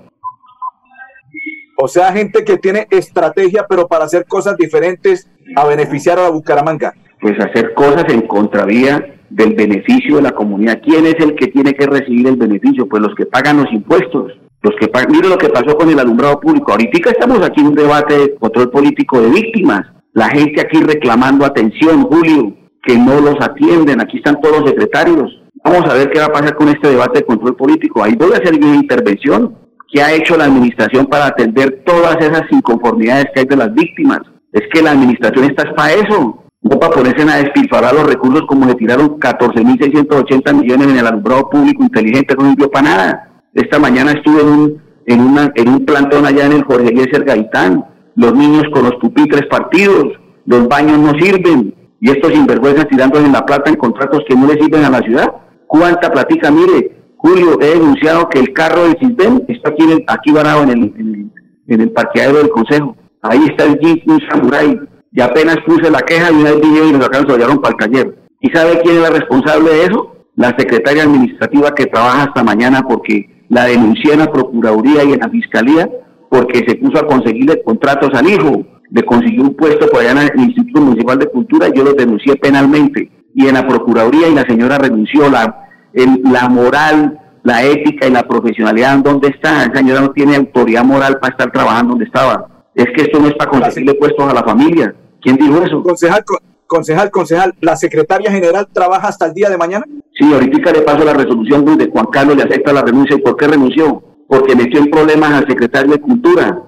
O 1.77 1.87
sea, 1.87 2.11
gente 2.13 2.43
que 2.43 2.57
tiene 2.57 2.87
estrategia, 2.89 3.67
pero 3.69 3.87
para 3.87 4.05
hacer 4.05 4.25
cosas 4.25 4.57
diferentes 4.57 5.29
a 5.55 5.67
beneficiar 5.67 6.17
a 6.17 6.23
la 6.23 6.29
Bucaramanga. 6.29 6.95
Pues 7.21 7.39
hacer 7.39 7.75
cosas 7.75 8.05
en 8.09 8.21
contravía 8.25 9.18
del 9.29 9.53
beneficio 9.53 10.17
de 10.17 10.23
la 10.23 10.31
comunidad. 10.31 10.81
¿Quién 10.83 11.05
es 11.05 11.15
el 11.19 11.35
que 11.35 11.47
tiene 11.47 11.73
que 11.73 11.85
recibir 11.85 12.27
el 12.27 12.35
beneficio? 12.35 12.87
Pues 12.87 13.01
los 13.01 13.15
que 13.15 13.25
pagan 13.25 13.57
los 13.57 13.71
impuestos. 13.71 14.33
Los 14.61 14.75
que 14.79 14.87
pagan, 14.87 15.11
mire 15.11 15.29
lo 15.29 15.37
que 15.37 15.49
pasó 15.49 15.77
con 15.77 15.89
el 15.89 15.99
alumbrado 15.99 16.39
público. 16.39 16.71
Ahorita 16.71 17.11
estamos 17.11 17.41
aquí 17.41 17.61
en 17.61 17.67
un 17.67 17.75
debate 17.75 18.17
de 18.17 18.35
control 18.35 18.69
político 18.71 19.21
de 19.21 19.29
víctimas. 19.29 19.81
La 20.13 20.29
gente 20.29 20.59
aquí 20.61 20.81
reclamando 20.81 21.45
atención, 21.45 22.03
Julio, 22.03 22.55
que 22.83 22.97
no 22.97 23.21
los 23.21 23.35
atienden. 23.39 24.01
Aquí 24.01 24.17
están 24.17 24.41
todos 24.41 24.61
los 24.61 24.69
secretarios. 24.69 25.41
Vamos 25.63 25.89
a 25.89 25.93
ver 25.93 26.09
qué 26.11 26.19
va 26.19 26.25
a 26.25 26.33
pasar 26.33 26.55
con 26.55 26.67
este 26.69 26.89
debate 26.89 27.19
de 27.19 27.25
control 27.25 27.55
político. 27.55 28.03
Ahí 28.03 28.15
voy 28.15 28.33
a 28.33 28.37
hacer 28.37 28.55
una 28.55 28.75
intervención. 28.75 29.55
¿Qué 29.91 30.01
ha 30.01 30.13
hecho 30.13 30.37
la 30.37 30.45
administración 30.45 31.05
para 31.07 31.27
atender 31.27 31.83
todas 31.85 32.17
esas 32.17 32.43
inconformidades 32.51 33.25
que 33.33 33.41
hay 33.41 33.45
de 33.45 33.55
las 33.55 33.73
víctimas? 33.73 34.19
Es 34.51 34.63
que 34.71 34.81
la 34.81 34.91
administración 34.91 35.45
está 35.45 35.73
para 35.75 35.93
eso 35.93 36.43
no 36.61 36.77
para 36.77 36.93
ponerse 36.93 37.29
a 37.29 37.37
despilfarrar 37.37 37.93
los 37.93 38.07
recursos 38.07 38.43
como 38.47 38.65
le 38.65 38.75
tiraron 38.75 39.19
14.680 39.19 40.53
millones 40.53 40.87
en 40.89 40.97
el 40.97 41.07
alumbrado 41.07 41.49
público 41.49 41.83
inteligente, 41.83 42.35
no 42.37 42.49
sirvió 42.49 42.69
para 42.69 42.89
nada. 42.89 43.43
Esta 43.53 43.79
mañana 43.79 44.11
estuve 44.11 44.41
en 44.41 44.47
un, 44.47 44.81
en, 45.05 45.21
una, 45.21 45.51
en 45.55 45.69
un 45.69 45.85
plantón 45.85 46.25
allá 46.25 46.45
en 46.45 46.53
el 46.53 46.63
Jorge 46.63 46.89
Eliezer 46.89 47.23
Gaitán, 47.23 47.85
los 48.15 48.33
niños 48.35 48.63
con 48.73 48.83
los 48.83 48.95
pupitres 48.95 49.45
partidos, 49.47 50.19
los 50.45 50.67
baños 50.67 50.99
no 50.99 51.11
sirven, 51.13 51.73
y 52.01 52.09
estos 52.11 52.33
sinvergüenzas 52.33 52.87
tirando 52.87 53.19
en 53.19 53.31
la 53.31 53.45
plata 53.45 53.69
en 53.69 53.75
contratos 53.75 54.23
que 54.27 54.35
no 54.35 54.47
le 54.47 54.53
sirven 54.53 54.85
a 54.85 54.89
la 54.89 54.99
ciudad. 54.99 55.27
¿Cuánta 55.67 56.11
platica? 56.11 56.49
Mire, 56.51 56.97
Julio, 57.17 57.59
he 57.61 57.71
denunciado 57.71 58.29
que 58.29 58.39
el 58.39 58.53
carro 58.53 58.83
del 58.83 58.97
CISBEN 58.99 59.45
está 59.49 59.69
aquí, 59.69 59.83
aquí 60.07 60.31
varado 60.31 60.63
en 60.63 60.69
el, 60.69 60.93
en 60.97 61.15
el, 61.15 61.31
en 61.67 61.81
el 61.81 61.91
parqueadero 61.91 62.37
del 62.39 62.49
Consejo. 62.49 62.95
Ahí 63.21 63.45
está 63.49 63.65
el 63.65 63.77
Jeep, 63.79 64.07
un 64.07 64.21
Samurai, 64.29 64.79
y 65.11 65.21
apenas 65.21 65.57
puse 65.65 65.89
la 65.89 66.01
queja 66.01 66.31
y 66.31 66.35
una 66.35 66.51
vez 66.51 66.61
y 66.63 66.91
nos 66.91 67.03
sacaron, 67.03 67.29
se 67.29 67.37
para 67.37 67.69
el 67.69 67.77
taller. 67.77 68.15
¿Y 68.41 68.49
sabe 68.51 68.79
quién 68.83 68.97
es 68.97 69.01
la 69.01 69.09
responsable 69.09 69.69
de 69.69 69.83
eso? 69.85 70.15
La 70.35 70.55
secretaria 70.57 71.03
administrativa 71.03 71.73
que 71.75 71.87
trabaja 71.87 72.23
hasta 72.23 72.43
mañana 72.43 72.81
porque 72.87 73.43
la 73.49 73.65
denuncié 73.65 74.13
en 74.13 74.19
la 74.19 74.31
Procuraduría 74.31 75.03
y 75.03 75.13
en 75.13 75.19
la 75.19 75.29
Fiscalía 75.29 75.89
porque 76.29 76.59
se 76.67 76.75
puso 76.75 76.99
a 76.99 77.07
conseguirle 77.07 77.63
contratos 77.63 78.11
al 78.13 78.29
hijo, 78.29 78.63
de 78.89 79.03
conseguir 79.03 79.41
un 79.41 79.55
puesto 79.55 79.87
por 79.87 80.01
allá 80.01 80.11
en 80.11 80.39
el 80.39 80.45
Instituto 80.45 80.81
Municipal 80.81 81.17
de 81.17 81.27
Cultura 81.27 81.67
y 81.67 81.77
yo 81.77 81.83
lo 81.83 81.93
denuncié 81.93 82.35
penalmente. 82.35 83.11
Y 83.33 83.47
en 83.47 83.55
la 83.55 83.67
Procuraduría 83.67 84.27
y 84.27 84.35
la 84.35 84.43
señora 84.43 84.77
renunció. 84.77 85.29
La, 85.29 85.67
la 85.93 86.49
moral, 86.49 87.19
la 87.43 87.63
ética 87.63 88.07
y 88.07 88.11
la 88.11 88.27
profesionalidad, 88.27 88.99
¿dónde 88.99 89.29
está? 89.29 89.67
La 89.67 89.73
señora 89.73 90.01
no 90.01 90.11
tiene 90.11 90.35
autoridad 90.35 90.83
moral 90.83 91.17
para 91.19 91.31
estar 91.31 91.51
trabajando 91.51 91.91
donde 91.91 92.05
estaba. 92.05 92.58
Es 92.75 92.85
que 92.95 93.03
esto 93.03 93.19
no 93.19 93.27
es 93.27 93.33
para 93.33 93.51
conseguirle 93.51 93.95
puestos 93.95 94.25
a 94.29 94.33
la 94.33 94.43
familia. 94.43 94.95
¿Quién 95.21 95.35
dijo 95.37 95.61
eso? 95.61 95.83
Concejal, 95.83 96.23
concejal, 96.67 97.11
concejal, 97.11 97.53
¿la 97.61 97.75
secretaria 97.75 98.31
general 98.31 98.67
trabaja 98.71 99.07
hasta 99.07 99.25
el 99.25 99.33
día 99.33 99.49
de 99.49 99.57
mañana? 99.57 99.85
Sí, 100.17 100.31
ahorita 100.31 100.71
le 100.71 100.81
paso 100.81 101.03
la 101.03 101.13
resolución 101.13 101.65
donde 101.65 101.89
Juan 101.89 102.07
Carlos 102.07 102.37
le 102.37 102.43
acepta 102.43 102.71
la 102.73 102.81
renuncia. 102.81 103.15
¿Y 103.15 103.21
por 103.21 103.35
qué 103.35 103.47
renunció? 103.47 104.03
Porque 104.27 104.55
metió 104.55 104.79
en 104.79 104.89
problemas 104.89 105.31
al 105.31 105.47
secretario 105.47 105.93
de 105.93 106.01
Cultura. 106.01 106.63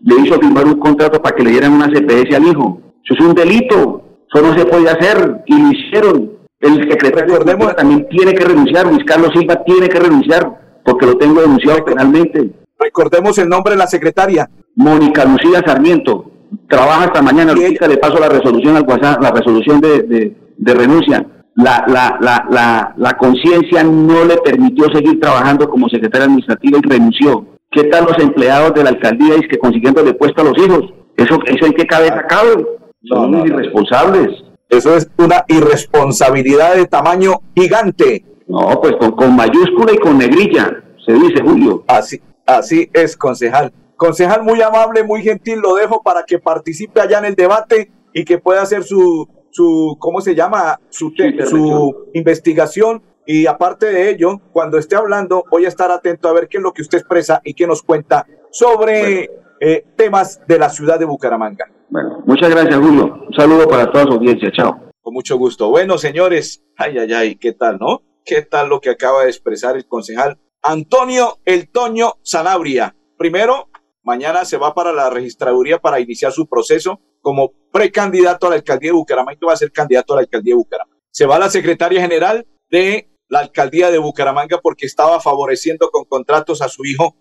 Le 0.00 0.20
hizo 0.20 0.38
firmar 0.38 0.66
un 0.66 0.78
contrato 0.78 1.22
para 1.22 1.34
que 1.34 1.44
le 1.44 1.50
dieran 1.50 1.72
una 1.72 1.86
CPS 1.86 2.34
al 2.34 2.46
hijo. 2.46 2.80
Eso 3.04 3.14
es 3.14 3.20
un 3.20 3.34
delito. 3.34 4.02
Eso 4.32 4.44
no 4.44 4.58
se 4.58 4.66
puede 4.66 4.90
hacer. 4.90 5.42
Y 5.46 5.60
lo 5.60 5.70
hicieron. 5.70 6.32
El 6.60 6.90
secretario 6.90 7.38
de 7.38 7.54
Cultura 7.54 7.76
también 7.76 8.08
tiene 8.08 8.34
que 8.34 8.44
renunciar. 8.44 8.86
Luis 8.86 9.04
Carlos 9.04 9.30
Silva 9.34 9.62
tiene 9.64 9.88
que 9.88 10.00
renunciar 10.00 10.80
porque 10.84 11.06
lo 11.06 11.16
tengo 11.16 11.40
denunciado 11.40 11.84
penalmente. 11.84 12.50
Recordemos 12.78 13.38
el 13.38 13.48
nombre 13.48 13.72
de 13.72 13.78
la 13.78 13.86
secretaria. 13.86 14.48
Mónica 14.76 15.24
Lucía 15.24 15.62
Sarmiento. 15.64 16.30
Trabaja 16.68 17.04
hasta 17.04 17.22
mañana, 17.22 17.52
ahorita 17.52 17.88
le 17.88 17.96
paso 17.96 18.18
la 18.18 18.28
resolución 18.28 18.76
al 18.76 18.84
WhatsApp, 18.86 19.22
la 19.22 19.30
resolución 19.30 19.80
de, 19.80 20.34
de, 20.56 20.74
renuncia. 20.74 21.26
La, 21.56 21.84
la, 21.86 22.18
la, 22.20 22.46
la, 22.50 22.94
la 22.96 23.16
conciencia 23.16 23.82
no 23.84 24.24
le 24.24 24.36
permitió 24.38 24.86
seguir 24.92 25.20
trabajando 25.20 25.68
como 25.68 25.88
secretaria 25.88 26.26
administrativa 26.26 26.78
y 26.78 26.88
renunció. 26.88 27.46
¿Qué 27.70 27.84
tal 27.84 28.04
los 28.04 28.18
empleados 28.18 28.74
de 28.74 28.84
la 28.84 28.90
alcaldía 28.90 29.36
y 29.36 29.48
que 29.48 29.58
consiguiéndole 29.58 30.14
puesto 30.14 30.42
a 30.42 30.44
los 30.44 30.58
hijos? 30.58 30.92
¿Eso, 31.16 31.38
eso 31.46 31.66
en 31.66 31.72
qué 31.72 31.86
cabeza 31.86 32.24
cabe? 32.28 32.64
Son 33.04 33.34
irresponsables. 33.46 34.44
Eso 34.68 34.96
es 34.96 35.08
una 35.18 35.44
irresponsabilidad 35.48 36.76
de 36.76 36.86
tamaño 36.86 37.40
gigante. 37.54 38.24
No, 38.46 38.80
pues 38.80 38.94
con, 38.96 39.12
con 39.12 39.34
mayúscula 39.36 39.92
y 39.92 39.98
con 39.98 40.18
negrilla, 40.18 40.82
se 41.04 41.12
dice 41.14 41.42
Julio. 41.42 41.84
Así, 41.86 42.20
así 42.46 42.90
es, 42.92 43.16
concejal. 43.16 43.72
Concejal 43.96 44.42
muy 44.42 44.60
amable, 44.62 45.04
muy 45.04 45.22
gentil, 45.22 45.60
lo 45.60 45.74
dejo 45.76 46.02
para 46.02 46.24
que 46.24 46.38
participe 46.38 47.00
allá 47.00 47.18
en 47.18 47.26
el 47.26 47.34
debate 47.34 47.90
y 48.12 48.24
que 48.24 48.38
pueda 48.38 48.62
hacer 48.62 48.82
su, 48.84 49.28
su 49.50 49.96
¿cómo 49.98 50.20
se 50.20 50.34
llama? 50.34 50.80
Su, 50.88 51.12
su 51.48 52.10
investigación. 52.12 53.02
Y 53.26 53.46
aparte 53.46 53.86
de 53.86 54.10
ello, 54.10 54.40
cuando 54.52 54.76
esté 54.76 54.96
hablando, 54.96 55.44
voy 55.50 55.64
a 55.64 55.68
estar 55.68 55.90
atento 55.90 56.28
a 56.28 56.32
ver 56.32 56.48
qué 56.48 56.58
es 56.58 56.62
lo 56.62 56.72
que 56.72 56.82
usted 56.82 56.98
expresa 56.98 57.40
y 57.44 57.54
qué 57.54 57.66
nos 57.66 57.82
cuenta 57.82 58.26
sobre 58.50 59.30
eh, 59.60 59.84
temas 59.96 60.40
de 60.46 60.58
la 60.58 60.68
ciudad 60.68 60.98
de 60.98 61.06
Bucaramanga. 61.06 61.66
Bueno, 61.88 62.22
muchas 62.26 62.50
gracias, 62.50 62.76
Julio. 62.76 63.24
Un 63.26 63.34
saludo 63.34 63.68
para 63.68 63.90
toda 63.90 64.04
su 64.04 64.12
audiencia. 64.12 64.50
Chao. 64.52 64.90
Con 65.00 65.14
mucho 65.14 65.38
gusto. 65.38 65.70
Bueno, 65.70 65.96
señores, 65.96 66.62
ay, 66.76 66.98
ay, 66.98 67.12
ay, 67.12 67.36
¿qué 67.36 67.52
tal, 67.52 67.78
no? 67.78 68.02
¿Qué 68.24 68.42
tal 68.42 68.68
lo 68.68 68.80
que 68.80 68.90
acaba 68.90 69.22
de 69.22 69.30
expresar 69.30 69.76
el 69.76 69.86
concejal 69.86 70.38
Antonio 70.66 71.40
El 71.44 71.70
Toño 71.70 72.14
Sanabria? 72.22 72.96
Primero, 73.18 73.68
Mañana 74.04 74.44
se 74.44 74.58
va 74.58 74.74
para 74.74 74.92
la 74.92 75.08
registraduría 75.08 75.78
para 75.78 75.98
iniciar 75.98 76.30
su 76.30 76.46
proceso 76.46 77.00
como 77.22 77.52
precandidato 77.72 78.46
a 78.46 78.50
la 78.50 78.56
alcaldía 78.56 78.90
de 78.90 78.96
Bucaramanga 78.96 79.46
va 79.46 79.54
a 79.54 79.56
ser 79.56 79.72
candidato 79.72 80.12
a 80.12 80.16
la 80.16 80.20
alcaldía 80.20 80.52
de 80.52 80.58
Bucaramanga. 80.58 81.00
Se 81.10 81.24
va 81.24 81.36
a 81.36 81.38
la 81.38 81.48
secretaria 81.48 82.02
general 82.02 82.46
de 82.70 83.08
la 83.28 83.38
alcaldía 83.38 83.90
de 83.90 83.96
Bucaramanga 83.96 84.60
porque 84.62 84.84
estaba 84.84 85.20
favoreciendo 85.20 85.90
con 85.90 86.04
contratos 86.04 86.60
a 86.60 86.68
su 86.68 86.84
hijo, 86.84 87.16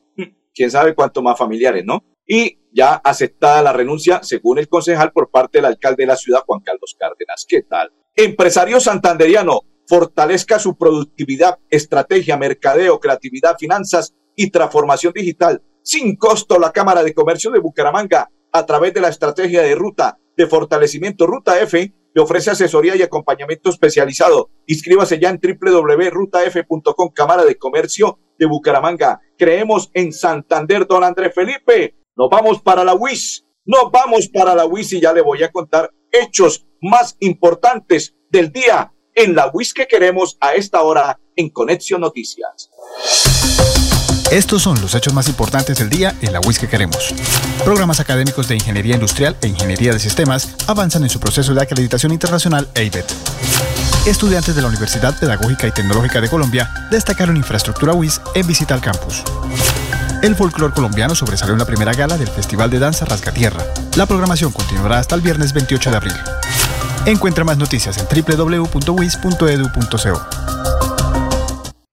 quién 0.53 0.69
sabe 0.69 0.93
cuánto 0.93 1.21
más 1.21 1.37
familiares, 1.37 1.85
¿no? 1.85 2.03
y 2.25 2.59
ya 2.73 2.95
aceptada 2.95 3.61
la 3.61 3.73
renuncia, 3.73 4.21
según 4.23 4.57
el 4.57 4.67
concejal, 4.67 5.11
por 5.11 5.29
parte 5.29 5.59
del 5.59 5.65
alcalde 5.65 6.03
de 6.03 6.07
la 6.07 6.15
ciudad, 6.15 6.41
Juan 6.45 6.61
Carlos 6.61 6.95
Cárdenas. 6.97 7.45
¿Qué 7.47 7.63
tal? 7.63 7.91
Empresario 8.15 8.79
santanderiano, 8.79 9.61
fortalezca 9.87 10.59
su 10.59 10.75
productividad, 10.77 11.59
estrategia, 11.69 12.37
mercadeo, 12.37 12.99
creatividad, 12.99 13.57
finanzas 13.57 14.13
y 14.35 14.49
transformación 14.49 15.13
digital. 15.13 15.61
Sin 15.81 16.15
costo, 16.15 16.59
la 16.59 16.71
Cámara 16.71 17.03
de 17.03 17.13
Comercio 17.13 17.51
de 17.51 17.59
Bucaramanga, 17.59 18.29
a 18.51 18.65
través 18.65 18.93
de 18.93 19.01
la 19.01 19.09
estrategia 19.09 19.61
de 19.61 19.75
ruta 19.75 20.17
de 20.37 20.47
fortalecimiento 20.47 21.27
Ruta 21.27 21.59
F, 21.61 21.93
le 22.13 22.21
ofrece 22.21 22.51
asesoría 22.51 22.95
y 22.95 23.01
acompañamiento 23.01 23.69
especializado. 23.69 24.49
Inscríbase 24.67 25.19
ya 25.19 25.29
en 25.29 25.39
www.rutaf.com, 25.41 27.09
Cámara 27.13 27.43
de 27.43 27.57
Comercio 27.57 28.19
de 28.37 28.45
Bucaramanga. 28.45 29.19
Creemos 29.37 29.89
en 29.93 30.13
Santander, 30.13 30.85
don 30.87 31.03
Andrés 31.03 31.33
Felipe. 31.33 31.95
Nos 32.15 32.29
vamos 32.29 32.61
para 32.61 32.83
la 32.83 32.93
WIS. 32.93 33.45
Nos 33.65 33.91
vamos 33.91 34.29
para 34.29 34.53
la 34.53 34.65
WIS 34.65 34.93
y 34.93 35.01
ya 35.01 35.13
le 35.13 35.21
voy 35.21 35.41
a 35.43 35.51
contar 35.51 35.91
hechos 36.11 36.67
más 36.81 37.17
importantes 37.19 38.15
del 38.29 38.51
día 38.51 38.93
en 39.15 39.35
la 39.35 39.47
WIS 39.47 39.73
que 39.73 39.87
queremos 39.87 40.37
a 40.39 40.53
esta 40.53 40.81
hora 40.81 41.19
en 41.35 41.49
Conexión 41.49 42.01
Noticias. 42.01 42.69
Estos 44.31 44.63
son 44.63 44.81
los 44.81 44.95
hechos 44.95 45.13
más 45.13 45.27
importantes 45.27 45.77
del 45.77 45.89
día 45.89 46.15
en 46.21 46.33
la 46.33 46.39
WIS 46.39 46.57
que 46.57 46.67
queremos. 46.67 47.13
Programas 47.63 47.99
académicos 47.99 48.47
de 48.47 48.55
Ingeniería 48.55 48.95
Industrial 48.95 49.37
e 49.41 49.47
Ingeniería 49.47 49.93
de 49.93 49.99
Sistemas 49.99 50.55
avanzan 50.67 51.03
en 51.03 51.09
su 51.09 51.19
proceso 51.19 51.53
de 51.53 51.61
acreditación 51.61 52.11
internacional 52.11 52.67
EIBET. 52.73 53.05
Estudiantes 54.07 54.55
de 54.55 54.61
la 54.61 54.69
Universidad 54.69 55.17
Pedagógica 55.19 55.67
y 55.67 55.71
Tecnológica 55.71 56.19
de 56.19 56.29
Colombia 56.29 56.69
destacaron 56.89 57.37
infraestructura 57.37 57.93
WIS 57.93 58.21
en 58.33 58.47
visita 58.47 58.73
al 58.73 58.81
campus. 58.81 59.23
El 60.23 60.35
folclor 60.35 60.73
colombiano 60.73 61.15
sobresalió 61.15 61.53
en 61.53 61.59
la 61.59 61.65
primera 61.65 61.93
gala 61.93 62.17
del 62.17 62.29
Festival 62.29 62.69
de 62.69 62.79
Danza 62.79 63.05
Rasgatierra. 63.05 63.63
La 63.97 64.05
programación 64.05 64.51
continuará 64.51 64.97
hasta 64.97 65.15
el 65.15 65.21
viernes 65.21 65.53
28 65.53 65.91
de 65.91 65.97
abril. 65.97 66.13
Encuentra 67.05 67.43
más 67.43 67.57
noticias 67.57 67.97
en 67.97 68.05
www.wis.edu.co. 68.07 68.63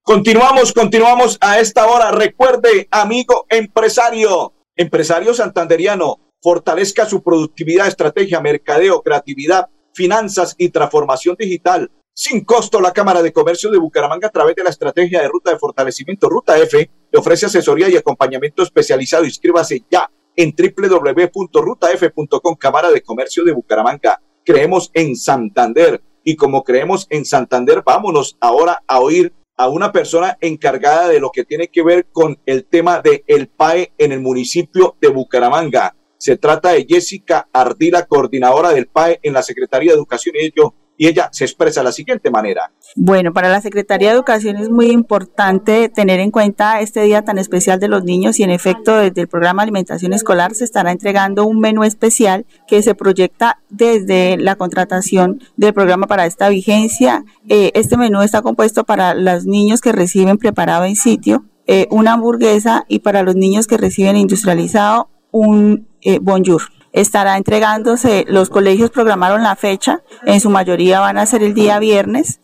Continuamos, 0.02 0.72
continuamos 0.72 1.36
a 1.40 1.58
esta 1.58 1.88
hora. 1.88 2.12
Recuerde, 2.12 2.86
amigo 2.92 3.44
empresario, 3.48 4.54
empresario 4.76 5.34
santanderiano, 5.34 6.20
fortalezca 6.40 7.06
su 7.06 7.24
productividad, 7.24 7.88
estrategia, 7.88 8.40
mercadeo, 8.40 9.02
creatividad, 9.02 9.68
finanzas 9.94 10.54
y 10.58 10.68
transformación 10.68 11.34
digital. 11.36 11.90
Sin 12.14 12.44
costo, 12.44 12.80
la 12.80 12.92
Cámara 12.92 13.20
de 13.20 13.32
Comercio 13.32 13.68
de 13.70 13.78
Bucaramanga, 13.78 14.28
a 14.28 14.32
través 14.32 14.54
de 14.54 14.62
la 14.62 14.70
estrategia 14.70 15.22
de 15.22 15.28
ruta 15.28 15.50
de 15.50 15.58
fortalecimiento 15.58 16.28
Ruta 16.28 16.56
F, 16.58 16.88
le 17.10 17.18
ofrece 17.18 17.46
asesoría 17.46 17.88
y 17.88 17.96
acompañamiento 17.96 18.62
especializado. 18.62 19.24
Inscríbase 19.24 19.84
ya 19.90 20.08
en 20.36 20.54
www.rutaf.com, 20.56 22.54
Cámara 22.56 22.90
de 22.90 23.02
Comercio 23.02 23.42
de 23.44 23.52
Bucaramanga. 23.52 24.20
Creemos 24.50 24.90
en 24.94 25.14
Santander 25.14 26.02
y 26.24 26.34
como 26.34 26.64
creemos 26.64 27.06
en 27.10 27.24
Santander, 27.24 27.84
vámonos 27.86 28.36
ahora 28.40 28.82
a 28.88 28.98
oír 28.98 29.32
a 29.56 29.68
una 29.68 29.92
persona 29.92 30.36
encargada 30.40 31.06
de 31.06 31.20
lo 31.20 31.30
que 31.30 31.44
tiene 31.44 31.68
que 31.68 31.84
ver 31.84 32.08
con 32.10 32.36
el 32.46 32.64
tema 32.64 33.00
de 33.00 33.22
el 33.28 33.46
PAE 33.46 33.92
en 33.96 34.10
el 34.10 34.18
municipio 34.18 34.96
de 35.00 35.06
Bucaramanga. 35.06 35.94
Se 36.18 36.36
trata 36.36 36.70
de 36.70 36.84
Jessica 36.84 37.48
Ardila, 37.52 38.06
coordinadora 38.06 38.70
del 38.70 38.88
PAE 38.88 39.20
en 39.22 39.34
la 39.34 39.44
Secretaría 39.44 39.92
de 39.92 39.98
Educación 39.98 40.34
y 40.36 40.46
ello 40.46 40.74
y 40.96 41.06
ella 41.06 41.28
se 41.30 41.44
expresa 41.44 41.82
de 41.82 41.84
la 41.84 41.92
siguiente 41.92 42.28
manera. 42.28 42.72
Bueno, 42.96 43.32
para 43.32 43.48
la 43.48 43.60
Secretaría 43.60 44.08
de 44.08 44.14
Educación 44.14 44.56
es 44.56 44.68
muy 44.68 44.90
importante 44.90 45.88
tener 45.88 46.18
en 46.18 46.32
cuenta 46.32 46.80
este 46.80 47.02
día 47.02 47.22
tan 47.22 47.38
especial 47.38 47.78
de 47.78 47.86
los 47.86 48.02
niños 48.02 48.40
y 48.40 48.42
en 48.42 48.50
efecto 48.50 48.96
desde 48.96 49.20
el 49.20 49.28
programa 49.28 49.62
Alimentación 49.62 50.12
Escolar 50.12 50.54
se 50.54 50.64
estará 50.64 50.90
entregando 50.90 51.44
un 51.44 51.60
menú 51.60 51.84
especial 51.84 52.46
que 52.66 52.82
se 52.82 52.96
proyecta 52.96 53.60
desde 53.68 54.36
la 54.38 54.56
contratación 54.56 55.40
del 55.56 55.72
programa 55.72 56.08
para 56.08 56.26
esta 56.26 56.48
vigencia. 56.48 57.24
Eh, 57.48 57.70
este 57.74 57.96
menú 57.96 58.22
está 58.22 58.42
compuesto 58.42 58.82
para 58.82 59.14
los 59.14 59.46
niños 59.46 59.80
que 59.80 59.92
reciben 59.92 60.36
preparado 60.36 60.84
en 60.84 60.96
sitio, 60.96 61.44
eh, 61.68 61.86
una 61.90 62.14
hamburguesa 62.14 62.86
y 62.88 62.98
para 63.00 63.22
los 63.22 63.36
niños 63.36 63.68
que 63.68 63.76
reciben 63.76 64.16
industrializado 64.16 65.10
un 65.30 65.86
eh, 66.02 66.18
bonjour 66.20 66.62
estará 66.92 67.36
entregándose, 67.36 68.24
los 68.26 68.50
colegios 68.50 68.90
programaron 68.90 69.44
la 69.44 69.54
fecha, 69.54 70.02
en 70.26 70.40
su 70.40 70.50
mayoría 70.50 70.98
van 70.98 71.18
a 71.18 71.26
ser 71.26 71.44
el 71.44 71.54
día 71.54 71.78
viernes 71.78 72.40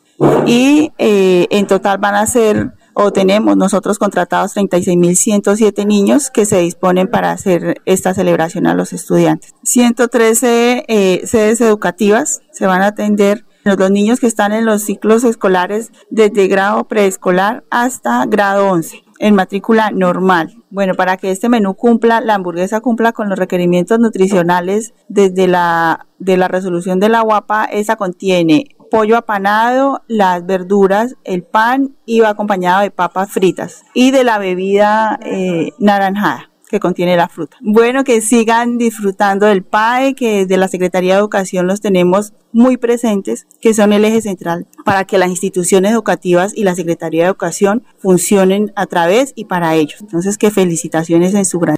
y 0.47 0.93
eh, 0.99 1.47
en 1.51 1.67
total 1.67 1.99
van 1.99 2.15
a 2.15 2.27
ser 2.27 2.73
o 2.99 3.13
tenemos 3.13 3.59
nosotros 3.59 3.99
contratados 3.99 4.57
36.107 4.57 5.87
niños 5.87 6.31
que 6.31 6.47
se 6.47 6.61
disponen 6.61 7.09
para 7.09 7.31
hacer 7.31 7.83
esta 7.85 8.15
celebración 8.15 8.67
a 8.67 8.75
los 8.75 8.95
estudiantes. 8.95 9.55
113 9.65 10.85
eh, 10.89 11.27
sedes 11.27 11.61
educativas 11.61 12.41
se 12.53 12.67
van 12.67 12.81
a 12.81 12.87
atender 12.87 13.45
los 13.65 13.91
niños 13.91 14.21
que 14.21 14.27
están 14.27 14.53
en 14.53 14.65
los 14.65 14.83
ciclos 14.83 15.25
escolares 15.25 15.91
desde 16.09 16.47
grado 16.47 16.85
preescolar 16.85 17.65
hasta 17.71 18.25
grado 18.27 18.71
11 18.71 19.03
en 19.19 19.35
matrícula 19.35 19.91
normal. 19.91 20.63
Bueno, 20.71 20.95
para 20.95 21.17
que 21.17 21.31
este 21.31 21.49
menú 21.49 21.75
cumpla, 21.75 22.21
la 22.21 22.35
hamburguesa 22.35 22.81
cumpla 22.81 23.13
con 23.13 23.29
los 23.29 23.39
requerimientos 23.39 23.99
nutricionales 23.99 24.95
desde 25.09 25.49
la 25.49 26.07
de 26.19 26.37
la 26.37 26.49
resolución 26.49 26.99
de 26.99 27.09
la 27.09 27.21
guapa, 27.21 27.65
esa 27.65 27.97
contiene 27.97 28.76
pollo 28.97 29.19
apanado, 29.19 30.03
las 30.09 30.47
verduras, 30.47 31.17
el 31.25 31.43
pan 31.43 31.97
y 32.07 32.21
va 32.21 32.31
acompañado 32.31 32.81
de 32.81 32.91
papas 32.91 33.31
fritas 33.31 33.83
y 33.93 34.11
de 34.11 34.25
la 34.25 34.39
bebida 34.39 35.21
eh, 35.23 35.73
naranjada 35.79 36.51
que 36.71 36.81
contiene 36.81 37.15
la 37.15 37.29
fruta. 37.29 37.59
Bueno, 37.61 38.05
que 38.05 38.23
sigan 38.23 38.79
disfrutando 38.79 39.45
del 39.45 39.63
PAE, 39.63 40.15
que 40.15 40.39
desde 40.39 40.57
la 40.57 40.67
Secretaría 40.69 41.13
de 41.13 41.21
Educación 41.21 41.67
los 41.67 41.83
tenemos 41.83 42.33
muy 42.53 42.79
presentes, 42.79 43.47
que 43.61 43.75
son 43.75 43.93
el 43.93 44.03
eje 44.07 44.23
central 44.23 44.67
para 44.87 45.05
que 45.05 45.19
las 45.19 45.29
instituciones 45.29 45.93
educativas 45.93 46.57
y 46.57 46.65
la 46.65 46.75
Secretaría 46.75 47.25
de 47.25 47.29
Educación 47.29 47.85
funcionen 47.99 48.73
a 48.77 48.87
través 48.87 49.35
y 49.37 49.45
para 49.45 49.75
ellos. 49.75 50.01
Entonces, 50.01 50.39
que 50.39 50.51
felicitaciones 50.51 51.35
en 51.35 51.45
su 51.45 51.61
gran. 51.61 51.77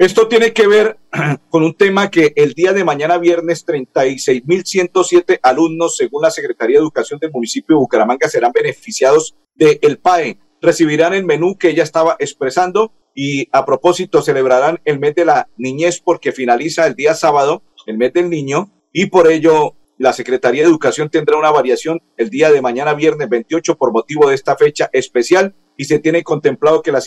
Esto 0.00 0.28
tiene 0.28 0.54
que 0.54 0.66
ver 0.66 0.98
con 1.50 1.62
un 1.62 1.74
tema 1.74 2.10
que 2.10 2.32
el 2.34 2.54
día 2.54 2.72
de 2.72 2.84
mañana 2.84 3.18
viernes 3.18 3.66
36.107 3.66 5.40
alumnos, 5.42 5.98
según 5.98 6.22
la 6.22 6.30
Secretaría 6.30 6.78
de 6.78 6.84
Educación 6.84 7.20
del 7.20 7.30
municipio 7.30 7.76
de 7.76 7.80
Bucaramanga, 7.80 8.26
serán 8.26 8.50
beneficiados 8.50 9.36
del 9.54 9.98
PAE 9.98 10.38
recibirán 10.62 11.12
el 11.12 11.26
menú 11.26 11.58
que 11.58 11.68
ella 11.68 11.82
estaba 11.82 12.16
expresando 12.18 12.94
y 13.14 13.48
a 13.52 13.66
propósito 13.66 14.22
celebrarán 14.22 14.80
el 14.86 14.98
mes 14.98 15.14
de 15.16 15.26
la 15.26 15.50
niñez 15.58 16.00
porque 16.00 16.32
finaliza 16.32 16.86
el 16.86 16.94
día 16.94 17.14
sábado, 17.14 17.62
el 17.84 17.98
mes 17.98 18.14
del 18.14 18.30
niño, 18.30 18.72
y 18.94 19.06
por 19.06 19.30
ello 19.30 19.74
la 19.98 20.14
Secretaría 20.14 20.62
de 20.62 20.68
Educación 20.70 21.10
tendrá 21.10 21.36
una 21.36 21.50
variación 21.50 22.00
el 22.16 22.30
día 22.30 22.50
de 22.50 22.62
mañana 22.62 22.94
viernes 22.94 23.28
28 23.28 23.76
por 23.76 23.92
motivo 23.92 24.30
de 24.30 24.34
esta 24.34 24.56
fecha 24.56 24.88
especial 24.94 25.54
y 25.76 25.84
se 25.84 25.98
tiene 25.98 26.22
contemplado 26.22 26.80
que 26.80 26.90
las 26.90 27.06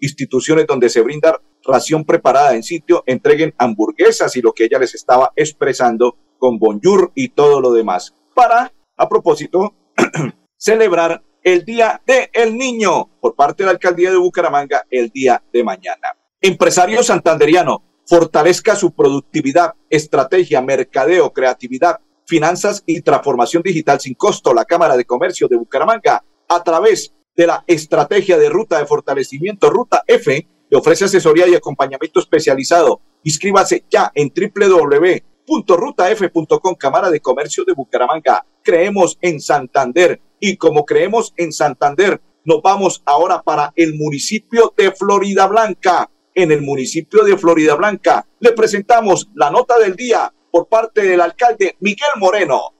instituciones 0.00 0.66
donde 0.66 0.88
se 0.88 1.02
brinda 1.02 1.38
ración 1.64 2.04
preparada 2.04 2.54
en 2.54 2.62
sitio 2.62 3.02
entreguen 3.06 3.54
hamburguesas 3.58 4.36
y 4.36 4.42
lo 4.42 4.52
que 4.52 4.64
ella 4.64 4.78
les 4.78 4.94
estaba 4.94 5.32
expresando 5.36 6.16
con 6.38 6.58
bonjour 6.58 7.12
y 7.14 7.28
todo 7.28 7.60
lo 7.60 7.72
demás 7.72 8.14
para, 8.34 8.72
a 8.96 9.08
propósito, 9.08 9.74
celebrar 10.56 11.22
el 11.42 11.64
Día 11.64 12.02
del 12.06 12.56
Niño 12.56 13.10
por 13.20 13.34
parte 13.34 13.62
de 13.62 13.66
la 13.66 13.72
Alcaldía 13.72 14.10
de 14.10 14.16
Bucaramanga 14.16 14.86
el 14.90 15.10
día 15.10 15.42
de 15.52 15.64
mañana. 15.64 16.16
Empresario 16.40 17.02
santanderiano, 17.02 17.82
fortalezca 18.06 18.74
su 18.76 18.92
productividad, 18.92 19.74
estrategia, 19.88 20.60
mercadeo, 20.60 21.32
creatividad, 21.32 22.00
finanzas 22.26 22.82
y 22.86 23.00
transformación 23.02 23.62
digital 23.62 24.00
sin 24.00 24.14
costo. 24.14 24.54
La 24.54 24.64
Cámara 24.64 24.96
de 24.96 25.04
Comercio 25.04 25.48
de 25.48 25.56
Bucaramanga, 25.56 26.24
a 26.48 26.62
través 26.62 27.14
de 27.36 27.46
la 27.46 27.64
estrategia 27.66 28.36
de 28.36 28.48
ruta 28.48 28.78
de 28.78 28.86
fortalecimiento 28.86 29.70
Ruta 29.70 30.02
F, 30.06 30.46
le 30.70 30.78
ofrece 30.78 31.04
asesoría 31.04 31.46
y 31.48 31.54
acompañamiento 31.54 32.20
especializado. 32.20 33.02
Inscríbase 33.24 33.84
ya 33.90 34.10
en 34.14 34.32
www.rutaf.com, 34.32 36.74
Cámara 36.76 37.10
de 37.10 37.20
Comercio 37.20 37.64
de 37.64 37.74
Bucaramanga. 37.74 38.46
Creemos 38.62 39.18
en 39.20 39.38
Santander 39.40 40.22
y 40.38 40.56
como 40.56 40.86
creemos 40.86 41.34
en 41.36 41.52
Santander, 41.52 42.22
nos 42.44 42.62
vamos 42.62 43.02
ahora 43.04 43.42
para 43.42 43.72
el 43.76 43.94
municipio 43.94 44.72
de 44.76 44.92
Florida 44.92 45.46
Blanca. 45.46 46.10
En 46.34 46.52
el 46.52 46.62
municipio 46.62 47.24
de 47.24 47.36
Florida 47.36 47.74
Blanca 47.74 48.26
le 48.38 48.52
presentamos 48.52 49.28
la 49.34 49.50
nota 49.50 49.76
del 49.78 49.96
día 49.96 50.32
por 50.50 50.68
parte 50.68 51.02
del 51.02 51.20
alcalde 51.20 51.76
Miguel 51.80 52.08
Moreno. 52.16 52.79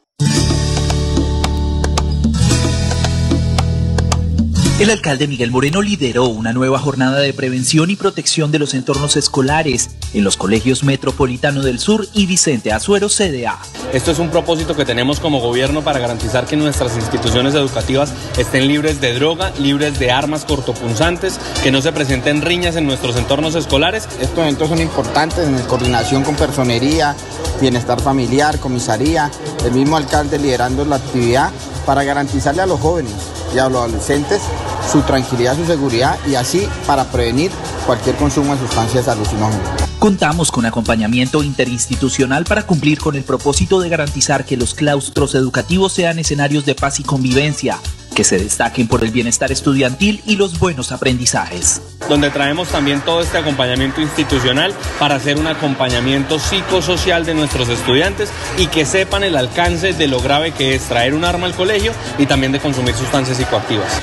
El 4.80 4.88
alcalde 4.88 5.28
Miguel 5.28 5.50
Moreno 5.50 5.82
lideró 5.82 6.28
una 6.28 6.54
nueva 6.54 6.78
jornada 6.78 7.18
de 7.18 7.34
prevención 7.34 7.90
y 7.90 7.96
protección 7.96 8.50
de 8.50 8.58
los 8.58 8.72
entornos 8.72 9.14
escolares 9.14 9.90
en 10.14 10.24
los 10.24 10.38
colegios 10.38 10.84
Metropolitano 10.84 11.60
del 11.60 11.78
Sur 11.78 12.08
y 12.14 12.24
Vicente 12.24 12.72
Azuero 12.72 13.10
CDA. 13.10 13.58
Esto 13.92 14.10
es 14.10 14.18
un 14.18 14.30
propósito 14.30 14.74
que 14.74 14.86
tenemos 14.86 15.20
como 15.20 15.38
gobierno 15.40 15.84
para 15.84 15.98
garantizar 15.98 16.46
que 16.46 16.56
nuestras 16.56 16.96
instituciones 16.96 17.54
educativas 17.54 18.14
estén 18.38 18.68
libres 18.68 19.02
de 19.02 19.12
droga, 19.12 19.52
libres 19.58 19.98
de 19.98 20.12
armas 20.12 20.46
cortopunzantes, 20.46 21.38
que 21.62 21.70
no 21.70 21.82
se 21.82 21.92
presenten 21.92 22.40
riñas 22.40 22.74
en 22.76 22.86
nuestros 22.86 23.16
entornos 23.16 23.56
escolares. 23.56 24.08
Estos 24.18 24.38
eventos 24.38 24.70
son 24.70 24.80
importantes 24.80 25.46
en 25.46 25.60
coordinación 25.66 26.24
con 26.24 26.36
personería, 26.36 27.14
bienestar 27.60 28.00
familiar, 28.00 28.58
comisaría, 28.58 29.30
el 29.62 29.72
mismo 29.72 29.98
alcalde 29.98 30.38
liderando 30.38 30.86
la 30.86 30.96
actividad 30.96 31.50
para 31.84 32.02
garantizarle 32.02 32.62
a 32.62 32.66
los 32.66 32.80
jóvenes 32.80 33.12
y 33.52 33.56
los 33.56 33.82
adolescentes 33.82 34.42
su 34.90 35.02
tranquilidad, 35.02 35.56
su 35.56 35.66
seguridad 35.66 36.18
y 36.26 36.34
así 36.34 36.66
para 36.86 37.04
prevenir 37.04 37.50
cualquier 37.86 38.16
consumo 38.16 38.54
de 38.54 38.60
sustancias 38.60 39.08
alucinógenas. 39.08 39.68
Contamos 39.98 40.50
con 40.50 40.64
acompañamiento 40.64 41.42
interinstitucional 41.42 42.44
para 42.44 42.66
cumplir 42.66 42.98
con 42.98 43.16
el 43.16 43.22
propósito 43.22 43.80
de 43.80 43.90
garantizar 43.90 44.44
que 44.46 44.56
los 44.56 44.74
claustros 44.74 45.34
educativos 45.34 45.92
sean 45.92 46.18
escenarios 46.18 46.64
de 46.64 46.74
paz 46.74 47.00
y 47.00 47.02
convivencia, 47.02 47.78
que 48.20 48.24
se 48.24 48.38
destaquen 48.38 48.86
por 48.86 49.02
el 49.02 49.12
bienestar 49.12 49.50
estudiantil 49.50 50.20
y 50.26 50.36
los 50.36 50.58
buenos 50.58 50.92
aprendizajes. 50.92 51.80
Donde 52.06 52.28
traemos 52.28 52.68
también 52.68 53.00
todo 53.00 53.22
este 53.22 53.38
acompañamiento 53.38 54.02
institucional 54.02 54.74
para 54.98 55.14
hacer 55.14 55.38
un 55.38 55.46
acompañamiento 55.46 56.38
psicosocial 56.38 57.24
de 57.24 57.32
nuestros 57.32 57.70
estudiantes 57.70 58.30
y 58.58 58.66
que 58.66 58.84
sepan 58.84 59.24
el 59.24 59.38
alcance 59.38 59.94
de 59.94 60.06
lo 60.06 60.20
grave 60.20 60.52
que 60.52 60.74
es 60.74 60.82
traer 60.82 61.14
un 61.14 61.24
arma 61.24 61.46
al 61.46 61.54
colegio 61.54 61.92
y 62.18 62.26
también 62.26 62.52
de 62.52 62.60
consumir 62.60 62.94
sustancias 62.94 63.38
psicoactivas. 63.38 64.02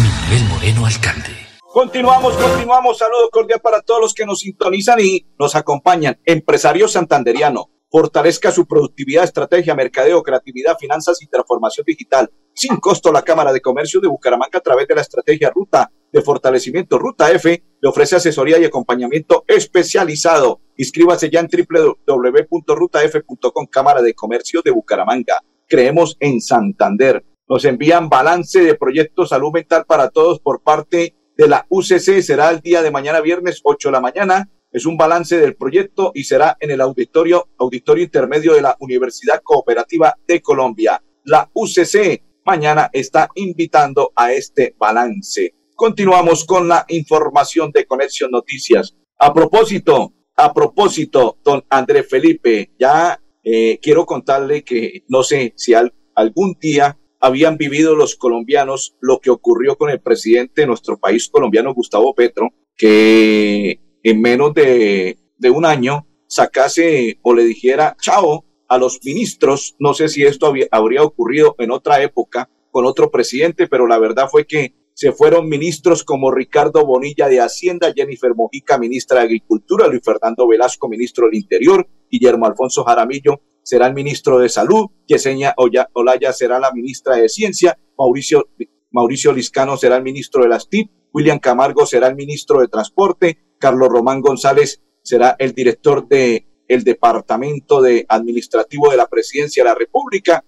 Miguel 0.00 0.48
Moreno, 0.48 0.86
alcalde. 0.86 1.30
Continuamos, 1.72 2.34
continuamos. 2.36 2.98
Saludo 2.98 3.30
cordial 3.32 3.60
para 3.60 3.82
todos 3.82 4.00
los 4.00 4.14
que 4.14 4.26
nos 4.26 4.38
sintonizan 4.38 5.00
y 5.00 5.26
nos 5.40 5.56
acompañan. 5.56 6.20
Empresario 6.24 6.86
santanderiano 6.86 7.73
fortalezca 7.94 8.50
su 8.50 8.66
productividad, 8.66 9.22
estrategia, 9.22 9.72
mercadeo, 9.72 10.20
creatividad, 10.20 10.76
finanzas 10.76 11.22
y 11.22 11.28
transformación 11.28 11.84
digital. 11.86 12.28
Sin 12.52 12.74
costo, 12.78 13.12
la 13.12 13.22
Cámara 13.22 13.52
de 13.52 13.60
Comercio 13.60 14.00
de 14.00 14.08
Bucaramanga, 14.08 14.58
a 14.58 14.62
través 14.62 14.88
de 14.88 14.96
la 14.96 15.02
estrategia 15.02 15.52
Ruta 15.54 15.92
de 16.12 16.20
Fortalecimiento 16.20 16.98
Ruta 16.98 17.30
F, 17.30 17.62
le 17.80 17.88
ofrece 17.88 18.16
asesoría 18.16 18.58
y 18.58 18.64
acompañamiento 18.64 19.44
especializado. 19.46 20.60
Inscríbase 20.76 21.30
ya 21.30 21.38
en 21.38 21.46
www.rutaf.com, 21.46 23.66
Cámara 23.70 24.02
de 24.02 24.12
Comercio 24.12 24.60
de 24.64 24.72
Bucaramanga. 24.72 25.38
Creemos 25.68 26.16
en 26.18 26.40
Santander. 26.40 27.24
Nos 27.48 27.64
envían 27.64 28.08
balance 28.08 28.58
de 28.58 28.74
proyecto 28.74 29.24
salud 29.24 29.52
mental 29.52 29.84
para 29.86 30.08
todos 30.08 30.40
por 30.40 30.64
parte 30.64 31.14
de 31.36 31.46
la 31.46 31.64
UCC. 31.68 32.22
Será 32.22 32.50
el 32.50 32.58
día 32.58 32.82
de 32.82 32.90
mañana, 32.90 33.20
viernes 33.20 33.60
8 33.62 33.86
de 33.86 33.92
la 33.92 34.00
mañana 34.00 34.48
es 34.74 34.86
un 34.86 34.96
balance 34.96 35.38
del 35.38 35.54
proyecto 35.54 36.10
y 36.14 36.24
será 36.24 36.56
en 36.58 36.72
el 36.72 36.80
auditorio, 36.80 37.48
auditorio 37.58 38.02
intermedio 38.02 38.54
de 38.54 38.62
la 38.62 38.76
Universidad 38.80 39.40
Cooperativa 39.40 40.12
de 40.26 40.42
Colombia. 40.42 41.00
La 41.22 41.48
UCC 41.54 42.20
mañana 42.44 42.90
está 42.92 43.28
invitando 43.36 44.12
a 44.16 44.32
este 44.32 44.74
balance. 44.76 45.54
Continuamos 45.76 46.44
con 46.44 46.66
la 46.66 46.84
información 46.88 47.70
de 47.70 47.86
Conexión 47.86 48.32
Noticias. 48.32 48.96
A 49.20 49.32
propósito, 49.32 50.12
a 50.34 50.52
propósito, 50.52 51.38
don 51.44 51.64
André 51.70 52.02
Felipe, 52.02 52.72
ya 52.76 53.20
eh, 53.44 53.78
quiero 53.80 54.04
contarle 54.04 54.64
que 54.64 55.04
no 55.06 55.22
sé 55.22 55.54
si 55.56 55.72
algún 56.16 56.58
día 56.60 56.98
habían 57.20 57.56
vivido 57.56 57.94
los 57.94 58.16
colombianos 58.16 58.96
lo 59.00 59.20
que 59.20 59.30
ocurrió 59.30 59.76
con 59.76 59.90
el 59.90 60.00
presidente 60.00 60.62
de 60.62 60.66
nuestro 60.66 60.98
país 60.98 61.28
colombiano, 61.28 61.72
Gustavo 61.72 62.12
Petro, 62.12 62.48
que 62.76 63.83
en 64.04 64.20
menos 64.20 64.54
de, 64.54 65.18
un 65.52 65.64
año 65.64 66.06
sacase 66.28 67.18
o 67.22 67.34
le 67.34 67.44
dijera 67.44 67.96
chao 68.00 68.44
a 68.68 68.78
los 68.78 69.00
ministros. 69.04 69.74
No 69.78 69.94
sé 69.94 70.08
si 70.08 70.22
esto 70.22 70.52
habría 70.70 71.02
ocurrido 71.02 71.56
en 71.58 71.70
otra 71.70 72.02
época 72.02 72.48
con 72.70 72.86
otro 72.86 73.10
presidente, 73.10 73.66
pero 73.66 73.86
la 73.86 73.98
verdad 73.98 74.28
fue 74.30 74.46
que 74.46 74.74
se 74.94 75.12
fueron 75.12 75.48
ministros 75.48 76.04
como 76.04 76.30
Ricardo 76.30 76.86
Bonilla 76.86 77.28
de 77.28 77.40
Hacienda, 77.40 77.92
Jennifer 77.94 78.34
Mojica, 78.34 78.78
ministra 78.78 79.18
de 79.18 79.24
Agricultura, 79.24 79.88
Luis 79.88 80.02
Fernando 80.04 80.46
Velasco, 80.46 80.88
ministro 80.88 81.26
del 81.26 81.34
Interior, 81.34 81.88
Guillermo 82.08 82.46
Alfonso 82.46 82.84
Jaramillo 82.84 83.40
será 83.64 83.86
el 83.86 83.94
ministro 83.94 84.38
de 84.38 84.48
Salud, 84.48 84.86
Yesenia 85.06 85.54
Olaya 85.56 86.32
será 86.32 86.60
la 86.60 86.70
ministra 86.70 87.16
de 87.16 87.28
Ciencia, 87.28 87.78
Mauricio, 87.98 88.48
Mauricio 88.92 89.32
Liscano 89.32 89.76
será 89.76 89.96
el 89.96 90.02
ministro 90.02 90.42
de 90.42 90.48
las 90.48 90.68
TIP, 90.68 90.90
William 91.14 91.38
Camargo 91.38 91.86
será 91.86 92.08
el 92.08 92.16
ministro 92.16 92.60
de 92.60 92.68
Transporte, 92.68 93.38
Carlos 93.58 93.88
Román 93.88 94.20
González 94.20 94.82
será 95.02 95.36
el 95.38 95.52
director 95.52 96.08
de 96.08 96.46
el 96.66 96.82
Departamento 96.82 97.80
de 97.80 98.04
Administrativo 98.08 98.90
de 98.90 98.96
la 98.96 99.06
Presidencia 99.06 99.62
de 99.62 99.70
la 99.70 99.76
República. 99.76 100.44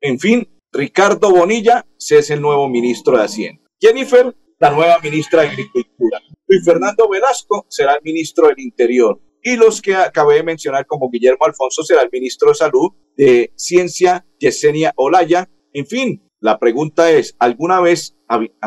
En 0.00 0.18
fin, 0.18 0.48
Ricardo 0.72 1.30
Bonilla 1.30 1.84
es 1.98 2.30
el 2.30 2.40
nuevo 2.40 2.68
ministro 2.68 3.18
de 3.18 3.24
Hacienda. 3.24 3.62
Jennifer, 3.80 4.34
la 4.58 4.70
nueva 4.70 4.98
ministra 5.00 5.42
de 5.42 5.48
Agricultura. 5.48 6.20
Luis 6.46 6.64
Fernando 6.64 7.08
Velasco 7.08 7.66
será 7.68 7.94
el 7.94 8.02
ministro 8.02 8.48
del 8.48 8.60
Interior. 8.60 9.20
Y 9.42 9.56
los 9.56 9.82
que 9.82 9.94
acabé 9.94 10.36
de 10.36 10.42
mencionar 10.42 10.86
como 10.86 11.10
Guillermo 11.10 11.44
Alfonso 11.44 11.82
será 11.82 12.02
el 12.02 12.10
ministro 12.12 12.48
de 12.48 12.54
Salud, 12.54 12.90
de 13.16 13.52
Ciencia, 13.56 14.24
Yesenia 14.38 14.92
Olaya. 14.96 15.48
En 15.72 15.86
fin, 15.86 16.22
la 16.40 16.58
pregunta 16.58 17.10
es, 17.10 17.36
¿alguna 17.38 17.80
vez 17.80 18.16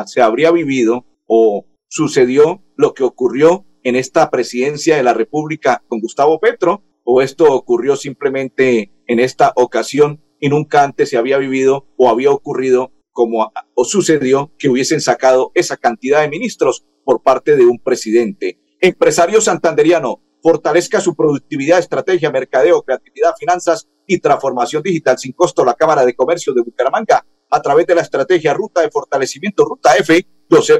se 0.06 0.22
habría 0.22 0.50
vivido 0.50 1.06
o 1.34 1.64
sucedió 1.88 2.62
lo 2.76 2.92
que 2.92 3.04
ocurrió 3.04 3.64
en 3.84 3.96
esta 3.96 4.28
presidencia 4.28 4.98
de 4.98 5.02
la 5.02 5.14
República 5.14 5.82
con 5.88 6.00
Gustavo 6.00 6.38
Petro 6.38 6.84
o 7.04 7.22
esto 7.22 7.50
ocurrió 7.54 7.96
simplemente 7.96 8.92
en 9.06 9.18
esta 9.18 9.54
ocasión 9.56 10.22
y 10.38 10.50
nunca 10.50 10.84
antes 10.84 11.08
se 11.08 11.16
había 11.16 11.38
vivido 11.38 11.86
o 11.96 12.10
había 12.10 12.30
ocurrido 12.30 12.92
como 13.12 13.50
o 13.74 13.84
sucedió 13.86 14.52
que 14.58 14.68
hubiesen 14.68 15.00
sacado 15.00 15.52
esa 15.54 15.78
cantidad 15.78 16.20
de 16.20 16.28
ministros 16.28 16.84
por 17.02 17.22
parte 17.22 17.56
de 17.56 17.64
un 17.64 17.78
presidente. 17.78 18.60
Empresario 18.78 19.40
santanderiano, 19.40 20.20
fortalezca 20.42 21.00
su 21.00 21.16
productividad, 21.16 21.78
estrategia, 21.78 22.30
mercadeo, 22.30 22.82
creatividad, 22.82 23.32
finanzas 23.38 23.88
y 24.06 24.18
transformación 24.18 24.82
digital 24.82 25.16
sin 25.16 25.32
costo. 25.32 25.64
La 25.64 25.74
Cámara 25.74 26.04
de 26.04 26.14
Comercio 26.14 26.52
de 26.52 26.62
Bucaramanga, 26.62 27.24
a 27.52 27.60
través 27.60 27.86
de 27.86 27.94
la 27.94 28.00
estrategia 28.00 28.54
Ruta 28.54 28.80
de 28.80 28.90
Fortalecimiento, 28.90 29.66
Ruta 29.66 29.94
F, 29.96 30.26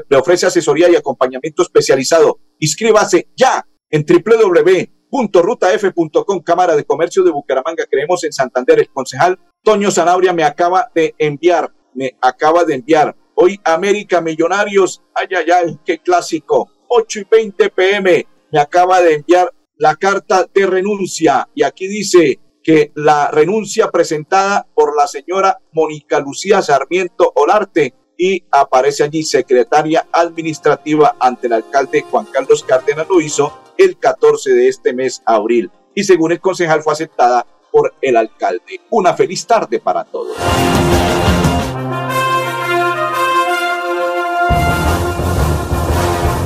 le 0.09 0.17
ofrece 0.17 0.47
asesoría 0.47 0.89
y 0.89 0.95
acompañamiento 0.95 1.61
especializado. 1.61 2.39
Inscríbase 2.59 3.29
ya 3.35 3.63
en 3.91 4.03
www.rutaf.com, 4.03 6.39
Cámara 6.41 6.75
de 6.75 6.83
Comercio 6.83 7.23
de 7.23 7.29
Bucaramanga. 7.31 7.85
Creemos 7.89 8.23
en 8.23 8.33
Santander. 8.33 8.79
El 8.79 8.89
concejal 8.89 9.39
Toño 9.63 9.91
Zanabria 9.91 10.33
me 10.33 10.43
acaba 10.43 10.89
de 10.95 11.13
enviar, 11.19 11.71
me 11.93 12.17
acaba 12.21 12.65
de 12.65 12.73
enviar. 12.73 13.15
Hoy 13.35 13.59
América 13.63 14.19
Millonarios, 14.19 15.03
ay, 15.13 15.27
ay, 15.51 15.77
qué 15.85 15.99
clásico. 15.99 16.71
8 16.87 17.19
y 17.19 17.27
20 17.29 17.69
pm, 17.69 18.27
me 18.51 18.59
acaba 18.59 18.99
de 19.01 19.13
enviar 19.15 19.53
la 19.77 19.95
carta 19.95 20.47
de 20.51 20.65
renuncia 20.65 21.47
y 21.53 21.61
aquí 21.63 21.87
dice 21.87 22.39
que 22.63 22.91
la 22.95 23.29
renuncia 23.29 23.91
presentada 23.91 24.65
por 24.73 24.95
la 24.95 25.07
señora 25.07 25.59
Mónica 25.73 26.19
Lucía 26.19 26.61
Sarmiento 26.61 27.31
Olarte 27.35 27.93
y 28.17 28.43
aparece 28.51 29.03
allí 29.03 29.23
secretaria 29.23 30.07
administrativa 30.11 31.17
ante 31.19 31.47
el 31.47 31.53
alcalde 31.53 32.05
Juan 32.09 32.25
Carlos 32.25 32.63
Cárdenas 32.63 33.07
lo 33.09 33.19
hizo 33.19 33.59
el 33.77 33.97
14 33.97 34.53
de 34.53 34.67
este 34.69 34.93
mes 34.93 35.21
abril 35.25 35.69
y 35.93 36.03
según 36.03 36.31
el 36.31 36.39
concejal 36.39 36.81
fue 36.81 36.93
aceptada 36.93 37.45
por 37.71 37.93
el 38.01 38.15
alcalde. 38.15 38.81
Una 38.91 39.13
feliz 39.13 39.45
tarde 39.45 39.79
para 39.79 40.03
todos. 40.05 40.37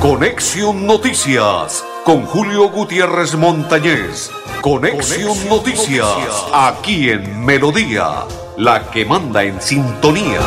Conexión 0.00 0.86
Noticias 0.86 1.84
con 2.08 2.24
Julio 2.24 2.70
Gutiérrez 2.70 3.34
Montañez. 3.34 4.30
Conexión, 4.62 5.36
Noticias, 5.46 6.46
aquí 6.54 7.10
en 7.10 7.44
Melodía, 7.44 8.24
la 8.56 8.90
que 8.90 9.04
manda 9.04 9.44
en 9.44 9.60
sintonía. 9.60 10.40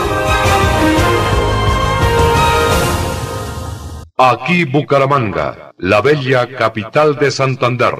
Aquí 4.17 4.63
Bucaramanga, 4.63 5.71
la 5.77 6.01
bella 6.01 6.47
capital 6.47 7.19
de 7.19 7.29
Santander. 7.29 7.93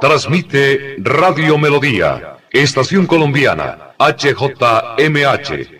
Transmite 0.00 0.96
Radio 0.98 1.56
Melodía, 1.56 2.36
Estación 2.50 3.06
Colombiana, 3.06 3.94
HJMH, 3.96 5.79